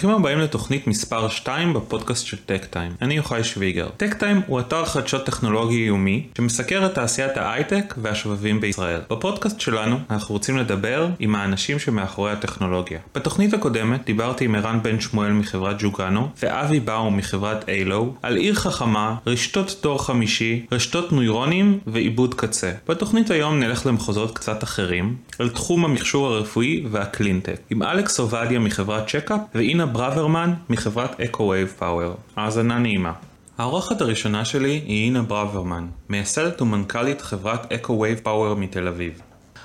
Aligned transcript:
שלום, 0.00 0.04
וברוכים 0.04 0.24
הבאים 0.24 0.38
לתוכנית 0.38 0.86
מספר 0.86 1.28
2 1.28 1.72
בפודקאסט 1.72 2.26
של 2.26 2.36
Techtime. 2.36 2.92
אני 3.02 3.14
יוחאי 3.14 3.44
שוויגר. 3.44 3.88
Techtime 3.96 4.40
הוא 4.46 4.60
אתר 4.60 4.84
חדשות 4.84 5.26
טכנולוגי 5.26 5.74
יומי 5.74 6.26
שמסקר 6.36 6.86
את 6.86 6.94
תעשיית 6.94 7.36
ההייטק 7.36 7.94
והשבבים 7.96 8.60
בישראל. 8.60 9.00
בפודקאסט 9.10 9.60
שלנו 9.60 9.98
אנחנו 10.10 10.32
רוצים 10.32 10.56
לדבר 10.56 11.08
עם 11.18 11.34
האנשים 11.34 11.78
שמאחורי 11.78 12.32
הטכנולוגיה. 12.32 12.98
בתוכנית 13.14 13.54
הקודמת 13.54 14.04
דיברתי 14.04 14.44
עם 14.44 14.54
ערן 14.54 14.82
בן 14.82 15.00
שמואל 15.00 15.32
מחברת 15.32 15.76
Juganu 15.78 16.28
ואבי 16.42 16.80
באום 16.80 17.16
מחברת 17.16 17.68
Hailo 17.68 18.14
על 18.22 18.36
עיר 18.36 18.54
חכמה, 18.54 19.16
רשתות 19.26 19.76
דור 19.82 20.04
חמישי, 20.04 20.66
רשתות 20.72 21.12
נוירונים 21.12 21.78
ועיבוד 21.86 22.34
קצה. 22.34 22.72
בתוכנית 22.88 23.30
היום 23.30 23.60
נלך 23.60 23.86
למחוזות 23.86 24.38
קצת 24.38 24.62
אחרים, 24.62 25.16
על 25.38 25.48
תחום 25.48 25.84
המכשור 25.84 26.26
הרפואי 26.26 26.84
והקלינטק, 26.90 27.60
עם 27.70 27.82
אלכס 27.82 28.18
עובדיה 28.18 28.58
מחברת 28.58 29.10
Check-Cap 29.10 29.40
ואינה 29.54 29.83
ברוורמן 29.86 30.54
מחברת 30.70 31.20
Eco 31.20 31.41
Wave 31.41 31.68
Power. 31.78 32.14
האזנה 32.36 32.78
נעימה. 32.78 33.12
האורחת 33.58 34.00
הראשונה 34.00 34.44
שלי 34.44 34.82
היא 34.86 35.04
אינה 35.04 35.22
ברוורמן, 35.22 35.86
מייסדת 36.08 36.62
ומנכ"לית 36.62 37.22
חברת 37.22 37.72
Eco 37.72 37.93
Wave 37.93 38.20
Power 38.22 38.54
מתל 38.54 38.88
אביב. 38.88 39.20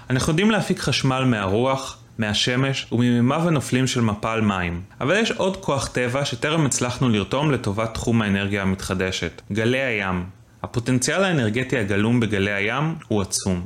אנחנו 0.09 0.31
יודעים 0.31 0.51
להפיק 0.51 0.79
חשמל 0.79 1.23
מהרוח, 1.23 1.97
מהשמש 2.17 2.87
וממימיו 2.91 3.47
הנופלים 3.47 3.87
של 3.87 4.01
מפל 4.01 4.41
מים. 4.41 4.81
אבל 5.01 5.15
יש 5.17 5.31
עוד 5.31 5.57
כוח 5.57 5.87
טבע 5.87 6.25
שטרם 6.25 6.65
הצלחנו 6.65 7.09
לרתום 7.09 7.51
לטובת 7.51 7.93
תחום 7.93 8.21
האנרגיה 8.21 8.61
המתחדשת, 8.61 9.41
גלי 9.51 9.81
הים. 9.81 10.25
הפוטנציאל 10.63 11.23
האנרגטי 11.23 11.77
הגלום 11.77 12.19
בגלי 12.19 12.51
הים 12.53 12.95
הוא 13.07 13.21
עצום. 13.21 13.65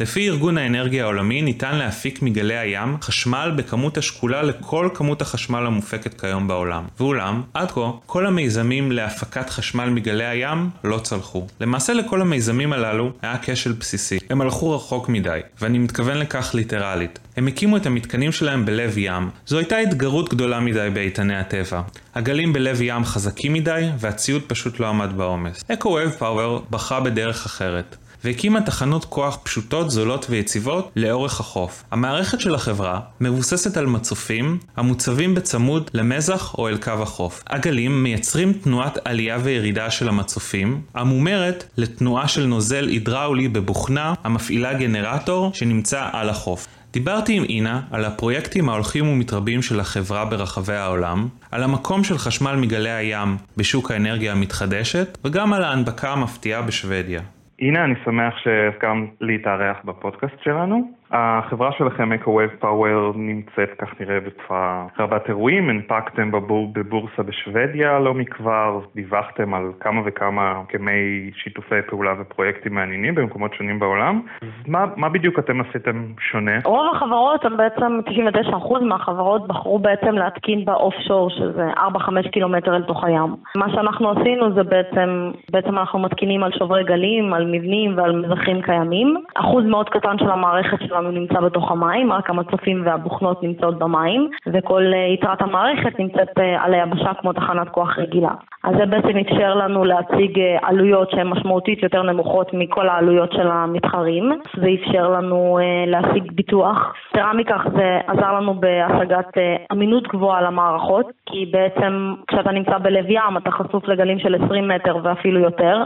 לפי 0.00 0.28
ארגון 0.28 0.58
האנרגיה 0.58 1.04
העולמי 1.04 1.42
ניתן 1.42 1.76
להפיק 1.76 2.22
מגלי 2.22 2.58
הים 2.58 2.96
חשמל 3.02 3.52
בכמות 3.56 3.98
השקולה 3.98 4.42
לכל 4.42 4.88
כמות 4.94 5.22
החשמל 5.22 5.66
המופקת 5.66 6.20
כיום 6.20 6.48
בעולם. 6.48 6.84
ואולם, 7.00 7.42
עד 7.54 7.70
כה, 7.70 7.90
כל 8.06 8.26
המיזמים 8.26 8.92
להפקת 8.92 9.50
חשמל 9.50 9.90
מגלי 9.90 10.26
הים 10.26 10.70
לא 10.84 10.98
צלחו. 10.98 11.46
למעשה 11.60 11.92
לכל 11.92 12.20
המיזמים 12.20 12.72
הללו 12.72 13.12
היה 13.22 13.36
כשל 13.42 13.72
בסיסי. 13.72 14.18
הם 14.30 14.40
הלכו 14.40 14.70
רחוק 14.70 15.08
מדי, 15.08 15.40
ואני 15.60 15.78
מתכוון 15.78 16.16
לכך 16.16 16.54
ליטרלית. 16.54 17.18
הם 17.36 17.46
הקימו 17.46 17.76
את 17.76 17.86
המתקנים 17.86 18.32
שלהם 18.32 18.66
בלב 18.66 18.98
ים. 18.98 19.30
זו 19.46 19.58
הייתה 19.58 19.78
התגרות 19.78 20.28
גדולה 20.28 20.60
מדי 20.60 20.88
באיתני 20.94 21.36
הטבע. 21.36 21.82
הגלים 22.14 22.52
בלב 22.52 22.80
ים 22.82 23.04
חזקים 23.04 23.52
מדי, 23.52 23.88
והציוד 23.98 24.42
פשוט 24.42 24.80
לא 24.80 24.86
עמד 24.86 25.12
בעומס. 25.16 25.64
Eco 25.72 25.88
Wave 25.88 26.10
Power 26.10 26.64
בחרה 26.70 27.00
בדרך 27.00 27.46
אחרת. 27.46 27.96
והקימה 28.24 28.60
תחנות 28.60 29.04
כוח 29.04 29.38
פשוטות, 29.42 29.90
זולות 29.90 30.26
ויציבות 30.30 30.90
לאורך 30.96 31.40
החוף. 31.40 31.84
המערכת 31.90 32.40
של 32.40 32.54
החברה 32.54 33.00
מבוססת 33.20 33.76
על 33.76 33.86
מצופים 33.86 34.58
המוצבים 34.76 35.34
בצמוד 35.34 35.90
למזח 35.94 36.54
או 36.54 36.68
אל 36.68 36.76
קו 36.76 36.90
החוף. 36.90 37.42
הגלים 37.46 38.02
מייצרים 38.02 38.52
תנועת 38.52 38.98
עלייה 39.04 39.38
וירידה 39.42 39.90
של 39.90 40.08
המצופים, 40.08 40.80
המומרת 40.94 41.64
לתנועה 41.76 42.28
של 42.28 42.46
נוזל 42.46 42.88
הידראולי 42.88 43.48
בבוכנה 43.48 44.14
המפעילה 44.24 44.74
גנרטור 44.74 45.50
שנמצא 45.54 46.08
על 46.12 46.28
החוף. 46.30 46.66
דיברתי 46.92 47.32
עם 47.32 47.44
אינה 47.44 47.80
על 47.90 48.04
הפרויקטים 48.04 48.68
ההולכים 48.68 49.08
ומתרבים 49.08 49.62
של 49.62 49.80
החברה 49.80 50.24
ברחבי 50.24 50.74
העולם, 50.74 51.28
על 51.50 51.62
המקום 51.62 52.04
של 52.04 52.18
חשמל 52.18 52.56
מגלי 52.56 52.90
הים 52.90 53.36
בשוק 53.56 53.90
האנרגיה 53.90 54.32
המתחדשת, 54.32 55.18
וגם 55.24 55.52
על 55.52 55.64
ההנבקה 55.64 56.12
המפתיעה 56.12 56.62
בשוודיה. 56.62 57.20
הנה, 57.60 57.84
אני 57.84 57.94
שמח 58.04 58.34
שהסכמת 58.38 59.08
להתארח 59.20 59.76
בפודקאסט 59.84 60.42
שלנו. 60.44 60.99
החברה 61.12 61.72
שלכם, 61.72 62.12
Eco-Wave 62.12 62.64
Power, 62.64 63.16
נמצאת, 63.16 63.70
כך 63.78 64.00
נראה, 64.00 64.20
בתקופה 64.20 64.82
רבת 64.98 65.28
אירועים. 65.28 65.70
הנפקתם 65.70 66.30
בבור, 66.30 66.72
בבורסה 66.72 67.22
בשוודיה 67.22 67.98
לא 67.98 68.14
מכבר, 68.14 68.80
דיווחתם 68.94 69.54
על 69.54 69.72
כמה 69.80 70.00
וכמה 70.04 70.60
כמי 70.68 71.30
שיתופי 71.34 71.82
פעולה 71.88 72.14
ופרויקטים 72.20 72.74
מעניינים 72.74 73.14
במקומות 73.14 73.54
שונים 73.54 73.78
בעולם. 73.78 74.20
אז 74.42 74.48
מה, 74.68 74.84
מה 74.96 75.08
בדיוק 75.08 75.38
אתם 75.38 75.60
עשיתם 75.60 76.04
שונה? 76.20 76.52
רוב 76.64 76.86
החברות, 76.94 77.44
הם 77.44 77.56
בעצם 77.56 78.00
99% 78.48 78.84
מהחברות 78.84 79.46
בחרו 79.46 79.78
בעצם 79.78 80.14
להתקין 80.14 80.64
באוף 80.64 80.94
שור, 81.08 81.30
שזה 81.30 81.68
4-5 81.76 82.28
קילומטר 82.32 82.76
אל 82.76 82.82
תוך 82.82 83.04
הים. 83.04 83.34
מה 83.56 83.70
שאנחנו 83.70 84.10
עשינו 84.10 84.52
זה 84.52 84.62
בעצם, 84.62 85.30
בעצם 85.50 85.78
אנחנו 85.78 85.98
מתקינים 85.98 86.42
על 86.42 86.52
שוברי 86.58 86.84
גלים, 86.84 87.34
על 87.34 87.46
מבנים 87.46 87.98
ועל 87.98 88.16
מזחים 88.16 88.62
קיימים. 88.62 89.16
אחוז 89.34 89.64
מאוד 89.64 89.88
קטן 89.88 90.18
של 90.18 90.30
המערכת 90.30 90.78
שלנו 90.80 90.99
שלנו 91.00 91.10
נמצא 91.10 91.40
בתוך 91.40 91.70
המים, 91.70 92.12
רק 92.12 92.30
המצופים 92.30 92.82
והבוכנות 92.86 93.42
נמצאות 93.42 93.78
במים, 93.78 94.28
וכל 94.52 94.82
אה, 94.94 95.14
יתרת 95.14 95.42
המערכת 95.42 95.98
נמצאת 95.98 96.38
אה, 96.38 96.64
על 96.64 96.74
היבשה 96.74 97.14
כמו 97.20 97.32
תחנת 97.32 97.68
כוח 97.68 97.98
רגילה. 97.98 98.30
אז 98.64 98.74
זה 98.78 98.86
בעצם 98.86 99.18
אפשר 99.18 99.54
לנו 99.54 99.84
להציג 99.84 100.38
אה, 100.38 100.58
עלויות 100.62 101.10
שהן 101.10 101.26
משמעותית 101.26 101.82
יותר 101.82 102.02
נמוכות 102.02 102.50
מכל 102.52 102.88
העלויות 102.88 103.32
של 103.32 103.48
המתחרים. 103.50 104.32
זה 104.56 104.68
אפשר 104.80 105.08
לנו 105.08 105.58
להשיג 105.86 106.32
ביטוח. 106.32 106.94
יתרה 107.10 107.32
מכך 107.34 107.66
זה 107.76 107.98
עזר 108.06 108.32
לנו 108.32 108.54
בהשגת 108.54 109.26
אמינות 109.72 110.08
גבוהה 110.08 110.42
למערכות, 110.42 111.06
כי 111.26 111.46
בעצם 111.52 112.14
כשאתה 112.28 112.50
נמצא 112.50 112.78
בלב 112.78 113.04
ים 113.08 113.36
אתה 113.36 113.50
חשוף 113.50 113.88
לגלים 113.88 114.18
של 114.18 114.44
20 114.44 114.68
מטר 114.68 114.96
ואפילו 115.02 115.40
יותר, 115.40 115.84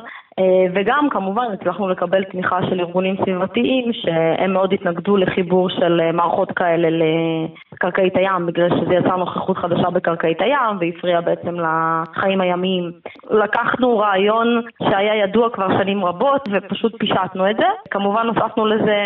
וגם 0.74 1.08
כמובן 1.10 1.44
הצלחנו 1.52 1.88
לקבל 1.88 2.24
תמיכה 2.24 2.58
של 2.70 2.80
ארגונים 2.80 3.16
סביבתיים 3.16 3.92
שהם 3.92 4.52
מאוד 4.52 4.72
התנגדו 4.72 5.16
לחיבור 5.16 5.70
של 5.70 6.00
אה, 6.00 6.12
מערכות 6.12 6.52
כאלה 6.52 6.88
לקרקעית 7.74 8.16
הים 8.16 8.46
בגלל 8.46 8.68
שזה 8.70 8.94
יצר 8.94 9.16
נוכחות 9.16 9.58
חדשה 9.58 9.90
בקרקעית 9.90 10.40
הים 10.40 10.76
והפריע 10.80 11.20
בעצם 11.20 11.54
לחיים 11.60 12.40
הימיים. 12.40 12.92
לקחנו 13.30 13.98
רעיון 13.98 14.62
שהיה 14.82 15.14
ידוע 15.14 15.50
כבר 15.50 15.68
שנים 15.78 16.04
רבות 16.04 16.48
ופשוט 16.52 16.92
פישטנו 16.98 17.50
את 17.50 17.56
זה. 17.56 17.66
כמובן 17.90 18.26
הוספנו 18.26 18.66
לזה 18.66 18.96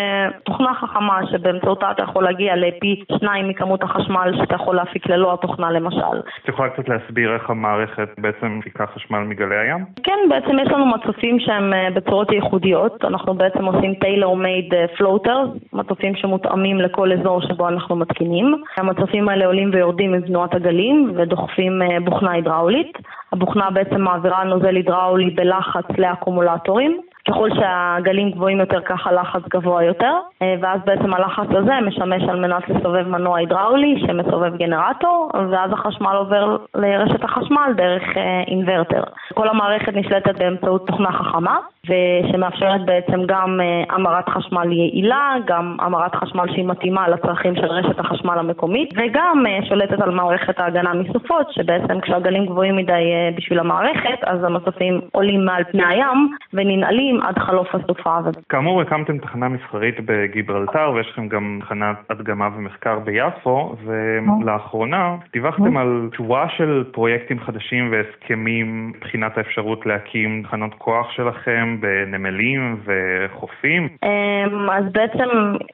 תוכנה 0.43 0.73
חכמה 0.73 1.19
שבאמצעותה 1.31 1.91
אתה 1.91 2.03
יכול 2.03 2.23
להגיע 2.23 2.55
לפי 2.55 3.03
שניים 3.19 3.47
מכמות 3.47 3.83
החשמל 3.83 4.31
שאתה 4.37 4.55
יכול 4.55 4.75
להפיק 4.75 5.09
ללא 5.09 5.33
התוכנה 5.33 5.71
למשל. 5.71 6.19
את 6.43 6.49
יכולה 6.49 6.69
קצת 6.69 6.89
להסביר 6.89 7.33
איך 7.33 7.49
המערכת 7.49 8.09
בעצם 8.17 8.47
מפיקה 8.59 8.85
חשמל 8.95 9.19
מגלי 9.19 9.57
הים? 9.57 9.85
כן, 10.03 10.19
בעצם 10.29 10.59
יש 10.59 10.67
לנו 10.67 10.85
מצב 10.85 11.09
מטוסים 11.09 11.39
שהם 11.39 11.73
אה, 11.73 11.87
בצורות 11.95 12.31
ייחודיות, 12.31 13.05
אנחנו 13.05 13.33
בעצם 13.33 13.65
עושים 13.65 13.93
טיילור 13.93 14.37
מייד 14.37 14.73
פלוטרס, 14.97 15.49
מטוסים 15.73 16.15
שמותאמים 16.15 16.77
לכל 16.77 17.11
אזור 17.11 17.41
שבו 17.41 17.67
אנחנו 17.67 17.95
מתקינים. 17.95 18.58
המטוסים 18.77 19.29
האלה 19.29 19.45
עולים 19.45 19.69
ויורדים 19.73 20.13
עם 20.13 20.21
תנועת 20.21 20.53
הגלים 20.53 21.11
ודוחפים 21.15 21.81
אה, 21.81 21.99
בוכנה 22.05 22.31
הידראולית. 22.31 22.97
הבוכנה 23.33 23.69
בעצם 23.69 24.01
מעבירה 24.01 24.43
נוזל 24.43 24.75
הידראולי 24.75 25.29
בלחץ 25.29 25.85
לאקומולטורים. 25.97 27.01
ככל 27.27 27.49
שהגלים 27.55 28.31
גבוהים 28.31 28.59
יותר 28.59 28.81
ככה 28.81 29.11
לחץ 29.11 29.41
גבוה 29.49 29.83
יותר, 29.83 30.13
אה, 30.41 30.55
ואז 30.61 30.79
בעצם 30.85 31.13
הלחץ 31.13 31.47
הזה 31.49 31.73
משמש 31.87 32.23
על 32.29 32.39
מנת 32.39 32.69
לסובב 32.69 33.07
מנוע 33.07 33.37
הידראולי 33.37 34.03
שמסובב 34.07 34.55
גנרטור, 34.57 35.31
ואז 35.51 35.71
החשמל 35.73 36.15
עובר 36.15 36.57
לרשת 36.75 37.23
החשמל 37.23 37.73
דרך 37.75 38.03
אינוורטר. 38.47 39.03
כל 39.33 39.49
המערכת 39.49 39.93
נשלטת 39.93 40.37
באמצעות 40.37 40.87
תוכנה 40.87 41.11
חכמה, 41.11 41.57
ושמאפשרת 41.87 42.85
בעצם 42.85 43.25
גם 43.25 43.59
אה, 43.61 43.95
המרת 43.95 44.29
חשמל 44.29 44.71
יעילה, 44.71 45.33
גם 45.45 45.77
המרת 45.79 46.15
חשמל 46.15 46.45
שהיא 46.51 46.65
מתאימה 46.65 47.09
לצרכים 47.09 47.55
של 47.55 47.65
רשת 47.65 47.99
החשמל 47.99 48.39
המקומית, 48.39 48.89
וגם 48.97 49.43
אה, 49.47 49.65
שולטת 49.69 50.01
על 50.01 50.11
מערכת 50.11 50.59
ההגנה 50.59 50.93
מסופות, 50.93 51.51
שבעצם 51.51 52.01
כשהגלים 52.01 52.45
גבוהים 52.45 52.75
מדי 52.75 52.91
אה, 52.91 53.29
בשביל 53.37 53.59
המערכת, 53.59 54.23
אז 54.23 54.43
המסופים 54.43 55.01
עולים 55.11 55.45
מעל 55.45 55.63
פני 55.71 55.85
הים 55.85 56.29
וננעלים 56.53 57.21
עד 57.21 57.39
חלוף 57.39 57.75
הסופה. 57.75 58.17
כאמור, 58.49 58.81
הקמתם 58.81 59.17
תחנה 59.17 59.49
מסחרית 59.49 59.95
בגיברלטר, 60.05 60.91
ויש 60.95 61.07
לכם 61.09 61.27
גם 61.27 61.59
תחנת 61.61 61.95
הדגמה 62.09 62.49
ומחקר 62.57 62.99
ביפו, 62.99 63.75
ולאחרונה 63.85 65.15
דיווחתם 65.33 65.77
על 65.77 66.09
שורה 66.17 66.49
של 66.57 66.83
פרויקטים 66.91 67.39
חדשים 67.39 67.91
והסכמים 67.91 68.93
מבחינת 68.95 69.37
האפשרות 69.37 69.85
להקים 69.85 70.43
תחנות 70.43 70.73
כוח 70.77 71.11
שלכם 71.11 71.68
בנמלים 71.81 72.77
וחופים? 72.85 73.89
אמ, 74.03 74.69
אז 74.69 74.83
בעצם 74.91 75.29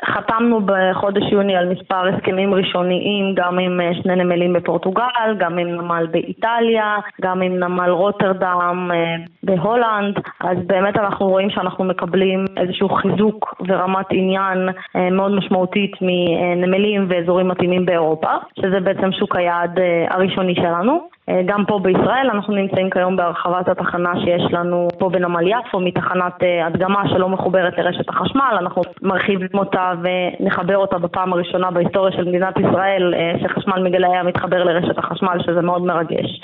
חתמנו 0.06 0.62
בחודש 0.65 1.24
יוני 1.31 1.56
על 1.56 1.69
מספר 1.69 2.07
הסכמים 2.07 2.53
ראשוניים, 2.53 3.36
גם 3.36 3.59
עם 3.59 3.81
אה, 3.81 3.92
שני 4.03 4.15
נמלים 4.15 4.53
בפורטוגל, 4.53 5.36
גם 5.38 5.57
עם 5.57 5.68
נמל 5.68 6.07
באיטליה, 6.12 6.97
גם 7.21 7.42
עם 7.42 7.59
נמל 7.59 7.89
רוטרדם 7.89 8.89
אה, 8.94 9.15
בהולנד, 9.44 10.15
אז 10.39 10.57
באמת 10.68 10.97
אנחנו 10.97 11.27
רואים 11.27 11.50
שאנחנו 11.50 11.83
מקבלים 11.83 12.45
איזשהו 12.57 12.89
חיזוק 12.89 13.62
ורמת 13.68 14.06
עניין 14.12 14.69
אה, 14.95 15.09
מאוד 15.09 15.31
משמעותית 15.31 15.92
מנמלים 16.01 17.06
ואזורים 17.09 17.47
מתאימים 17.47 17.86
באירופה, 17.86 18.31
שזה 18.59 18.80
בעצם 18.80 19.12
שוק 19.12 19.36
היעד 19.36 19.80
הראשוני 20.09 20.56
שלנו. 20.56 21.14
אה, 21.30 21.42
גם 21.45 21.66
פה 21.66 21.80
בישראל 21.80 22.30
אנחנו 22.33 22.56
נמצאים 22.56 22.89
כיום 22.89 23.16
בהרחבת 23.16 23.68
התחנה 23.68 24.13
שיש 24.19 24.54
לנו 24.54 24.88
פה 25.00 25.10
בנמל 25.10 25.48
יפו, 25.48 25.80
מתחנת 25.80 26.44
אה, 26.44 26.68
הדגמה 26.68 27.10
שלא 27.10 27.30
מחוברת 27.30 27.77
לרשת 27.77 28.10
החשמל, 28.10 28.56
אנחנו 28.60 28.81
מרחיבים 29.01 29.48
אותה 29.54 29.94
ונחבר 30.01 30.77
אותה 30.77 30.98
בפעם 30.98 31.33
הראשונה 31.33 31.72
בהיסטוריה 31.72 32.12
של 32.12 32.27
מדינת 32.27 32.57
ישראל, 32.60 33.13
אה, 33.18 33.33
שחשמל 33.44 33.83
מגלי 33.83 34.07
הים 34.07 34.25
מתחבר 34.25 34.63
לרשת 34.63 34.98
החשמל, 34.98 35.38
שזה 35.45 35.62
מאוד 35.62 35.81
מרגש. 35.81 36.42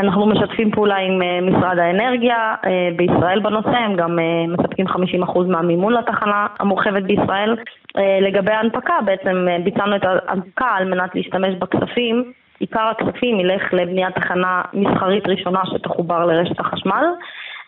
אנחנו 0.00 0.26
משתפים 0.26 0.70
פעולה 0.70 0.96
עם 0.96 1.20
משרד 1.42 1.78
האנרגיה 1.78 2.54
בישראל 2.96 3.40
בנושא, 3.40 3.68
הם 3.68 3.96
גם 3.96 4.18
מספקים 4.48 4.86
50% 4.88 5.46
מהמימון 5.48 5.92
לתחנה 5.92 6.46
המורחבת 6.60 7.02
בישראל. 7.02 7.56
לגבי 8.20 8.52
ההנפקה, 8.52 8.94
בעצם 9.04 9.46
ביצענו 9.64 9.96
את 9.96 10.04
ההנפקה 10.04 10.66
על 10.76 10.84
מנת 10.84 11.14
להשתמש 11.14 11.54
בכספים 11.54 12.32
עיקר 12.60 12.80
הכספים 12.90 13.40
ילך 13.40 13.62
לבניית 13.72 14.14
תחנה 14.14 14.62
מסחרית 14.72 15.26
ראשונה 15.28 15.60
שתחובר 15.64 16.26
לרשת 16.26 16.60
החשמל. 16.60 17.04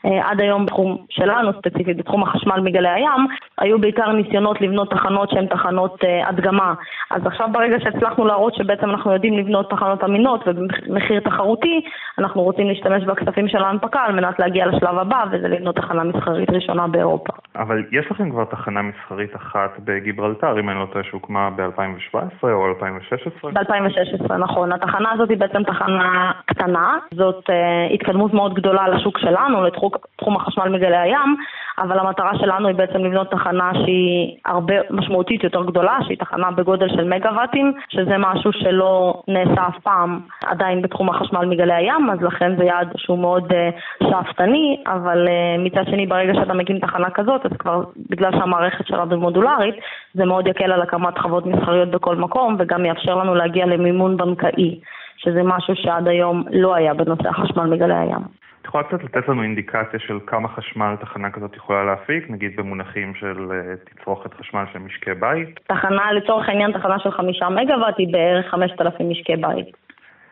אה, 0.07 0.31
עד 0.31 0.41
היום 0.41 0.67
בתחום 0.67 0.97
שלנו, 1.11 1.53
ספציפית 1.53 1.97
בתחום 1.97 2.23
החשמל 2.23 2.61
מגלי 2.61 2.89
הים, 2.89 3.27
היו 3.59 3.79
בעיקר 3.79 4.13
ניסיונות 4.13 4.61
לבנות 4.61 4.91
תחנות 4.91 5.31
שהן 5.31 5.47
תחנות 5.47 6.05
uh, 6.05 6.29
הדגמה. 6.29 6.75
אז 7.11 7.27
עכשיו 7.27 7.49
ברגע 7.53 7.77
שהצלחנו 7.81 8.25
להראות 8.27 8.55
שבעצם 8.55 8.91
אנחנו 8.91 9.13
יודעים 9.13 9.39
לבנות 9.39 9.71
תחנות 9.71 10.05
אמינות 10.05 10.45
ובמחיר 10.47 11.21
תחרותי, 11.21 11.81
אנחנו 12.19 12.43
רוצים 12.43 12.69
להשתמש 12.69 13.05
בכספים 13.05 13.49
של 13.49 13.59
ההנפקה 13.59 14.01
על 14.01 14.13
מנת 14.13 14.39
להגיע 14.39 14.67
לשלב 14.67 14.99
הבא, 14.99 15.25
וזה 15.31 15.49
לבנות 15.49 15.77
תחנה 15.77 16.05
מסחרית 16.05 16.51
ראשונה 16.51 16.87
באירופה. 16.87 17.33
אבל 17.57 17.85
יש 17.93 18.07
לכם 18.11 18.31
כבר 18.31 18.45
תחנה 18.45 18.83
מסחרית 18.83 19.37
אחת 19.37 19.71
בגיברלטר, 19.85 20.61
אם 20.61 20.71
אני 20.71 20.79
לא 20.79 20.87
טועה, 20.93 21.05
שהוקמה 21.05 21.51
ב-2017 21.51 22.43
או 22.43 22.67
2016? 22.67 23.51
ב-2016, 23.51 24.35
נכון. 24.35 24.73
התחנה 24.73 25.13
הזאת 25.13 25.31
היא 25.31 25.39
בעצם 25.39 25.63
תחנה 25.63 26.33
קטנה, 26.47 26.99
זאת 27.15 27.45
uh, 27.51 27.95
התקדמות 27.95 28.35
מאוד 28.35 28.55
גדולה 28.55 28.89
לשוק 28.89 29.19
שלנו, 29.19 29.63
לתחום 29.65 29.90
תחום 30.17 30.37
החשמל 30.37 30.69
מגלי 30.69 30.97
הים, 30.97 31.37
אבל 31.79 31.99
המטרה 31.99 32.39
שלנו 32.39 32.69
היא 32.69 32.77
בעצם 32.77 32.99
לבנות 32.99 33.31
תחנה 33.31 33.71
שהיא 33.75 34.37
הרבה 34.47 34.75
משמעותית 34.91 35.45
יותר 35.45 35.65
גדולה, 35.65 35.99
שהיא 36.07 36.19
תחנה 36.19 36.51
בגודל 36.51 36.89
של 36.89 37.05
מגוואטים, 37.05 37.73
שזה 37.89 38.19
משהו 38.19 38.53
שלא 38.53 39.23
נעשה 39.29 39.67
אף 39.69 39.79
פעם 39.83 40.21
עדיין 40.45 40.83
בתחום 40.83 41.09
החשמל 41.09 41.47
מגלי 41.47 41.75
הים, 41.75 42.11
אז 42.11 42.23
לכן 42.23 42.57
זה 42.57 42.65
יעד 42.65 42.93
שהוא 42.97 43.19
מאוד 43.19 43.53
uh, 43.53 44.05
שאפתני, 44.11 44.83
אבל 44.87 45.27
uh, 45.27 45.61
מצד 45.61 45.85
שני 45.91 46.07
ברגע 46.07 46.35
שאתה 46.35 46.55
מקים 46.55 46.79
תחנה 46.79 47.11
כזאת, 47.11 47.47
אז 47.47 47.53
כבר 47.59 47.83
בגלל 48.11 48.33
שהמערכת 48.33 48.87
שלנו 48.87 49.11
היא 49.11 49.21
מודולרית, 49.21 49.75
זה 50.15 50.25
מאוד 50.25 50.47
יקל 50.47 50.73
על 50.73 50.83
הקמת 50.83 51.19
חוות 51.19 51.47
מסחריות 51.47 51.91
בכל 51.91 52.17
מקום, 52.17 52.57
וגם 52.59 52.85
יאפשר 52.85 53.15
לנו 53.15 53.35
להגיע 53.35 53.67
למימון 53.67 54.17
בנקאי. 54.17 54.81
שזה 55.17 55.43
משהו 55.43 55.75
שעד 55.77 56.09
היום 56.09 56.45
לא 56.51 56.75
היה 56.75 56.95
בנושא 56.95 57.29
החשמל 57.29 57.67
מגלי 57.67 57.95
הים. 57.95 58.41
את 58.61 58.67
יכולה 58.67 58.85
קצת 58.85 59.05
לתת 59.05 59.29
לנו 59.29 59.43
אינדיקציה 59.43 59.99
של 59.99 60.19
כמה 60.27 60.49
חשמל 60.49 60.95
תחנה 61.01 61.31
כזאת 61.31 61.57
יכולה 61.57 61.85
להפיק, 61.85 62.31
נגיד 62.31 62.57
במונחים 62.57 63.15
של 63.15 63.53
אה, 63.53 63.75
תצרוכת 63.77 64.35
חשמל 64.35 64.65
של 64.73 64.79
משקי 64.79 65.15
בית? 65.15 65.61
תחנה, 65.67 66.13
לצורך 66.13 66.49
העניין, 66.49 66.73
תחנה 66.73 66.99
של 66.99 67.11
חמישה 67.11 67.49
מגוואט 67.49 67.95
היא 67.99 68.13
בערך 68.13 68.47
5,000 68.51 69.09
משקי 69.11 69.37
בית. 69.37 69.67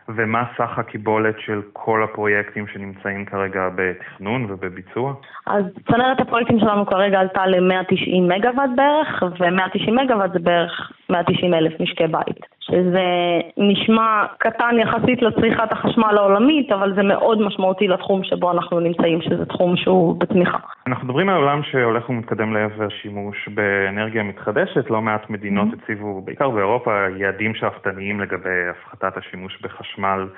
ומה 0.08 0.44
סך 0.56 0.78
הקיבולת 0.78 1.34
של 1.40 1.60
כל 1.72 2.02
הפרויקטים 2.02 2.66
שנמצאים 2.66 3.24
כרגע 3.24 3.68
בתכנון 3.74 4.46
ובביצוע? 4.48 5.14
אז 5.46 5.64
צנרת 5.90 6.20
הפרויקטים 6.20 6.60
שלנו 6.60 6.86
כרגע 6.86 7.20
עלתה 7.20 7.46
ל-190 7.46 8.20
מגוואט 8.20 8.70
בערך, 8.76 9.22
ו-190 9.22 9.90
מגוואט 9.90 10.32
זה 10.32 10.38
בערך 10.38 10.92
190 11.10 11.54
אלף 11.54 11.80
משקי 11.80 12.06
בית. 12.06 12.46
שזה 12.60 13.04
נשמע 13.56 14.24
קטן 14.38 14.76
יחסית 14.78 15.22
לצריכת 15.22 15.72
החשמל 15.72 16.18
העולמית, 16.18 16.72
אבל 16.72 16.94
זה 16.94 17.02
מאוד 17.02 17.40
משמעותי 17.40 17.88
לתחום 17.88 18.24
שבו 18.24 18.50
אנחנו 18.52 18.80
נמצאים, 18.80 19.22
שזה 19.22 19.46
תחום 19.46 19.76
שהוא 19.76 20.20
בצמיחה. 20.20 20.58
אנחנו 20.86 21.06
מדברים 21.06 21.28
על 21.28 21.36
עולם 21.36 21.62
שהולך 21.62 22.10
ומתקדם 22.10 22.54
לעבר 22.54 22.88
שימוש 22.88 23.48
באנרגיה 23.48 24.22
מתחדשת, 24.22 24.90
לא 24.90 25.02
מעט 25.02 25.30
מדינות 25.30 25.68
mm-hmm. 25.68 25.82
הציבו, 25.84 26.22
בעיקר 26.24 26.50
באירופה, 26.50 27.06
יעדים 27.16 27.54
שאפתניים 27.54 28.20
לגבי 28.20 28.68
הפחתת 28.70 29.16
השימוש 29.16 29.62
בחשמל. 29.62 30.28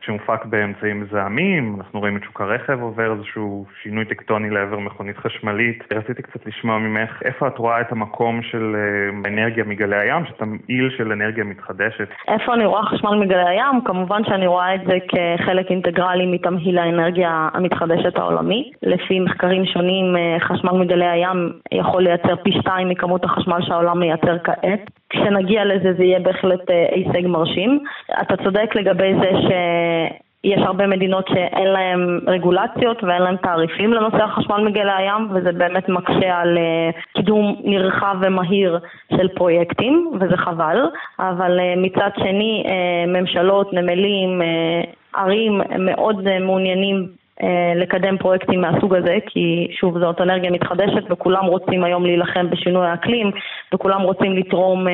שמופק 0.00 0.44
באמצעים 0.44 1.00
מזהמים, 1.00 1.76
אנחנו 1.78 2.00
רואים 2.00 2.16
את 2.16 2.22
שוק 2.24 2.40
הרכב 2.40 2.82
עובר 2.82 3.12
איזשהו 3.12 3.66
שינוי 3.82 4.04
טקטוני 4.04 4.50
לעבר 4.50 4.78
מכונית 4.78 5.16
חשמלית. 5.16 5.84
רציתי 5.92 6.22
קצת 6.22 6.46
לשמוע 6.46 6.78
ממך 6.78 7.22
איפה 7.24 7.48
את 7.48 7.58
רואה 7.58 7.80
את 7.80 7.92
המקום 7.92 8.42
של 8.42 8.76
אה, 8.76 9.30
אנרגיה 9.30 9.64
מגלי 9.64 9.96
הים, 9.96 10.26
שתמעיל 10.26 10.90
של 10.96 11.12
אנרגיה 11.12 11.44
מתחדשת. 11.44 12.08
איפה 12.28 12.54
אני 12.54 12.66
רואה 12.66 12.82
חשמל 12.82 13.14
מגלי 13.14 13.48
הים? 13.48 13.80
כמובן 13.84 14.24
שאני 14.24 14.46
רואה 14.46 14.74
את 14.74 14.80
זה 14.86 14.98
כחלק 15.08 15.70
אינטגרלי 15.70 16.26
מתמהיל 16.26 16.78
האנרגיה 16.78 17.48
המתחדשת 17.54 18.18
העולמי. 18.18 18.70
לפי 18.82 19.20
מחקרים 19.20 19.64
שונים, 19.66 20.16
אה, 20.16 20.36
חשמל 20.40 20.72
מגלי 20.72 21.06
הים 21.06 21.52
יכול 21.72 22.02
לייצר 22.02 22.36
פי 22.36 22.52
שתיים 22.52 22.88
מכמות 22.88 23.24
החשמל 23.24 23.62
שהעולם 23.62 24.00
מייצר 24.00 24.38
כעת. 24.44 24.90
כשנגיע 25.10 25.64
לזה 25.64 25.92
זה 25.98 26.04
יהיה 26.04 26.20
בהחלט 26.20 26.70
אה, 26.70 26.86
הישג 26.90 27.26
מרשים. 27.26 27.78
אתה 28.22 28.36
צודק 28.36 28.74
לגבי 28.74 29.14
זה 29.20 29.30
שיש 30.46 30.62
הרבה 30.62 30.86
מדינות 30.86 31.28
שאין 31.28 31.68
להן 31.68 32.20
רגולציות 32.26 33.04
ואין 33.04 33.22
להן 33.22 33.36
תעריפים 33.36 33.92
לנושא 33.92 34.22
החשמל 34.24 34.64
מגלי 34.64 34.92
הים 34.92 35.28
וזה 35.34 35.52
באמת 35.52 35.88
מקשה 35.88 36.38
על 36.38 36.58
אה, 36.58 36.90
קידום 37.16 37.56
נרחב 37.64 38.16
ומהיר 38.22 38.78
של 39.16 39.28
פרויקטים 39.28 40.10
וזה 40.20 40.36
חבל, 40.36 40.86
אבל 41.18 41.60
אה, 41.60 41.74
מצד 41.76 42.10
שני 42.16 42.64
ממשלות, 43.06 43.72
נמלים, 43.72 44.42
ערים 45.14 45.60
מאוד 45.78 46.38
מעוניינים 46.40 46.96
אה, 46.96 47.25
לקדם 47.76 48.18
פרויקטים 48.18 48.60
מהסוג 48.60 48.94
הזה, 48.94 49.18
כי 49.26 49.68
שוב 49.80 49.98
זאת 49.98 50.20
אנרגיה 50.20 50.50
מתחדשת 50.50 51.10
וכולם 51.10 51.44
רוצים 51.44 51.84
היום 51.84 52.04
להילחם 52.04 52.50
בשינוי 52.50 52.86
האקלים 52.86 53.30
וכולם 53.74 54.00
רוצים 54.00 54.32
לתרום 54.32 54.88
אה, 54.88 54.92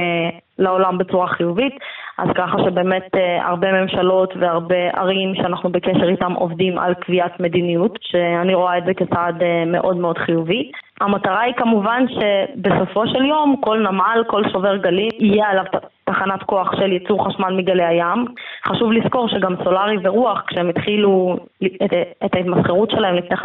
לעולם 0.58 0.98
בצורה 0.98 1.26
חיובית, 1.26 1.74
אז 2.18 2.28
ככה 2.34 2.56
שבאמת 2.64 3.14
אה, 3.14 3.48
הרבה 3.48 3.72
ממשלות 3.72 4.34
והרבה 4.40 4.90
ערים 4.96 5.34
שאנחנו 5.34 5.70
בקשר 5.70 6.08
איתם 6.08 6.32
עובדים 6.32 6.78
על 6.78 6.94
קביעת 6.94 7.40
מדיניות, 7.40 7.98
שאני 8.00 8.54
רואה 8.54 8.78
את 8.78 8.84
זה 8.84 8.94
כצעד 8.94 9.42
מאוד 9.66 9.96
מאוד 9.96 10.18
חיובי. 10.18 10.70
המטרה 11.00 11.40
היא 11.40 11.54
כמובן 11.54 12.04
שבסופו 12.08 13.06
של 13.06 13.24
יום 13.24 13.56
כל 13.60 13.78
נמל, 13.78 14.24
כל 14.26 14.42
שובר 14.52 14.76
גלים, 14.76 15.10
יהיה 15.18 15.48
עליו 15.48 15.64
תחנת 16.04 16.42
כוח 16.42 16.76
של 16.76 16.92
ייצור 16.92 17.26
חשמל 17.26 17.52
מגלי 17.56 17.84
הים. 17.84 18.24
חשוב 18.66 18.92
לזכור 18.92 19.28
שגם 19.28 19.54
סולארי 19.64 19.96
ורוח, 20.02 20.42
כשהם 20.46 20.68
התחילו 20.68 21.36
את, 21.64 21.92
את 22.24 22.34
ההתמסחרות 22.34 22.90
שלהם 22.90 23.14
לפני 23.14 23.36
15-20 23.36 23.44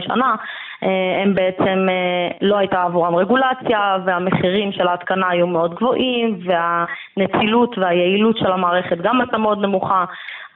שנה, 0.00 0.34
אה, 0.82 1.22
הם 1.22 1.34
בעצם 1.34 1.86
אה, 1.88 2.28
לא 2.40 2.58
הייתה 2.58 2.82
עבורם 2.82 3.14
רגולציה 3.14 3.96
והמחירים 4.04 4.72
של 4.72 4.88
ההתקנה 4.88 5.28
היו 5.28 5.46
מאוד 5.46 5.74
גבוהים 5.74 6.38
והנצילות 6.44 7.78
והיעילות 7.78 8.38
של 8.38 8.52
המערכת 8.52 8.98
גם 8.98 9.20
הייתה 9.20 9.38
מאוד 9.38 9.58
נמוכה 9.58 10.04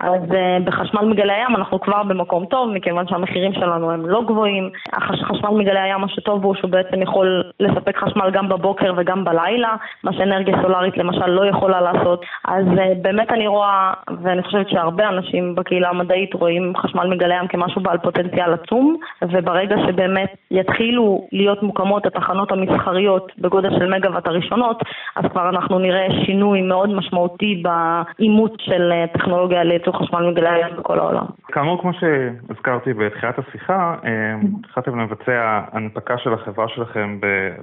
אז 0.01 0.23
uh, 0.23 0.65
בחשמל 0.65 1.05
מגלי 1.05 1.33
הים 1.33 1.57
אנחנו 1.57 1.81
כבר 1.81 2.03
במקום 2.03 2.47
טוב, 2.47 2.71
מכיוון 2.71 3.09
שהמחירים 3.09 3.53
שלנו 3.53 3.91
הם 3.91 4.07
לא 4.07 4.23
גבוהים. 4.23 4.71
החשמל 4.93 5.51
מגלי 5.51 5.81
הים, 5.81 6.01
מה 6.01 6.09
שטוב 6.09 6.43
בו, 6.43 6.55
שהוא 6.55 6.71
בעצם 6.71 7.03
יכול 7.03 7.43
לספק 7.61 7.97
חשמל 7.97 8.31
גם 8.31 8.49
בבוקר 8.49 8.93
וגם 8.97 9.25
בלילה, 9.25 9.77
מה 10.05 10.13
שאנרגיה 10.13 10.57
סולארית 10.63 10.97
למשל 10.97 11.27
לא 11.27 11.47
יכולה 11.47 11.81
לעשות. 11.81 12.25
אז 12.45 12.67
uh, 12.67 12.81
באמת 13.03 13.33
אני 13.33 13.47
רואה, 13.47 13.93
ואני 14.23 14.43
חושבת 14.43 14.69
שהרבה 14.69 15.09
אנשים 15.09 15.55
בקהילה 15.55 15.89
המדעית 15.89 16.35
רואים 16.35 16.73
חשמל 16.77 17.07
מגלי 17.07 17.39
ים 17.39 17.49
כמשהו 17.49 17.81
בעל 17.81 17.99
פוטנציאל 17.99 18.53
עצום, 18.53 18.97
וברגע 19.23 19.77
שבאמת 19.87 20.35
יתחילו 20.51 21.27
להיות 21.33 21.63
מוקמות 21.63 22.07
התחנות 22.07 22.53
המסחריות 22.53 23.33
בגודל 23.39 23.71
של 23.79 23.95
מגוואט 23.95 24.27
הראשונות, 24.27 24.83
אז 25.17 25.25
כבר 25.31 25.49
אנחנו 25.49 25.79
נראה 25.79 26.07
שינוי 26.25 26.63
מאוד 26.63 26.91
משמעותי 26.95 27.63
באימוץ 27.63 28.53
של 28.61 28.93
uh, 28.93 29.19
טכנולוגיה 29.19 29.65
לייצור 29.87 30.07
חשמל 30.07 30.31
מגלי 30.31 30.49
הים 30.49 30.77
בכל 30.77 30.99
העולם. 30.99 31.25
כאמור, 31.53 31.81
כמו 31.81 31.93
שהזכרתי 31.93 32.93
בתחילת 32.93 33.39
השיחה, 33.39 33.95
אה, 34.05 34.35
התחלתם 34.61 35.01
לבצע 35.01 35.61
הנפקה 35.73 36.19
של 36.19 36.35
החברה 36.35 36.69
שלכם 36.69 37.19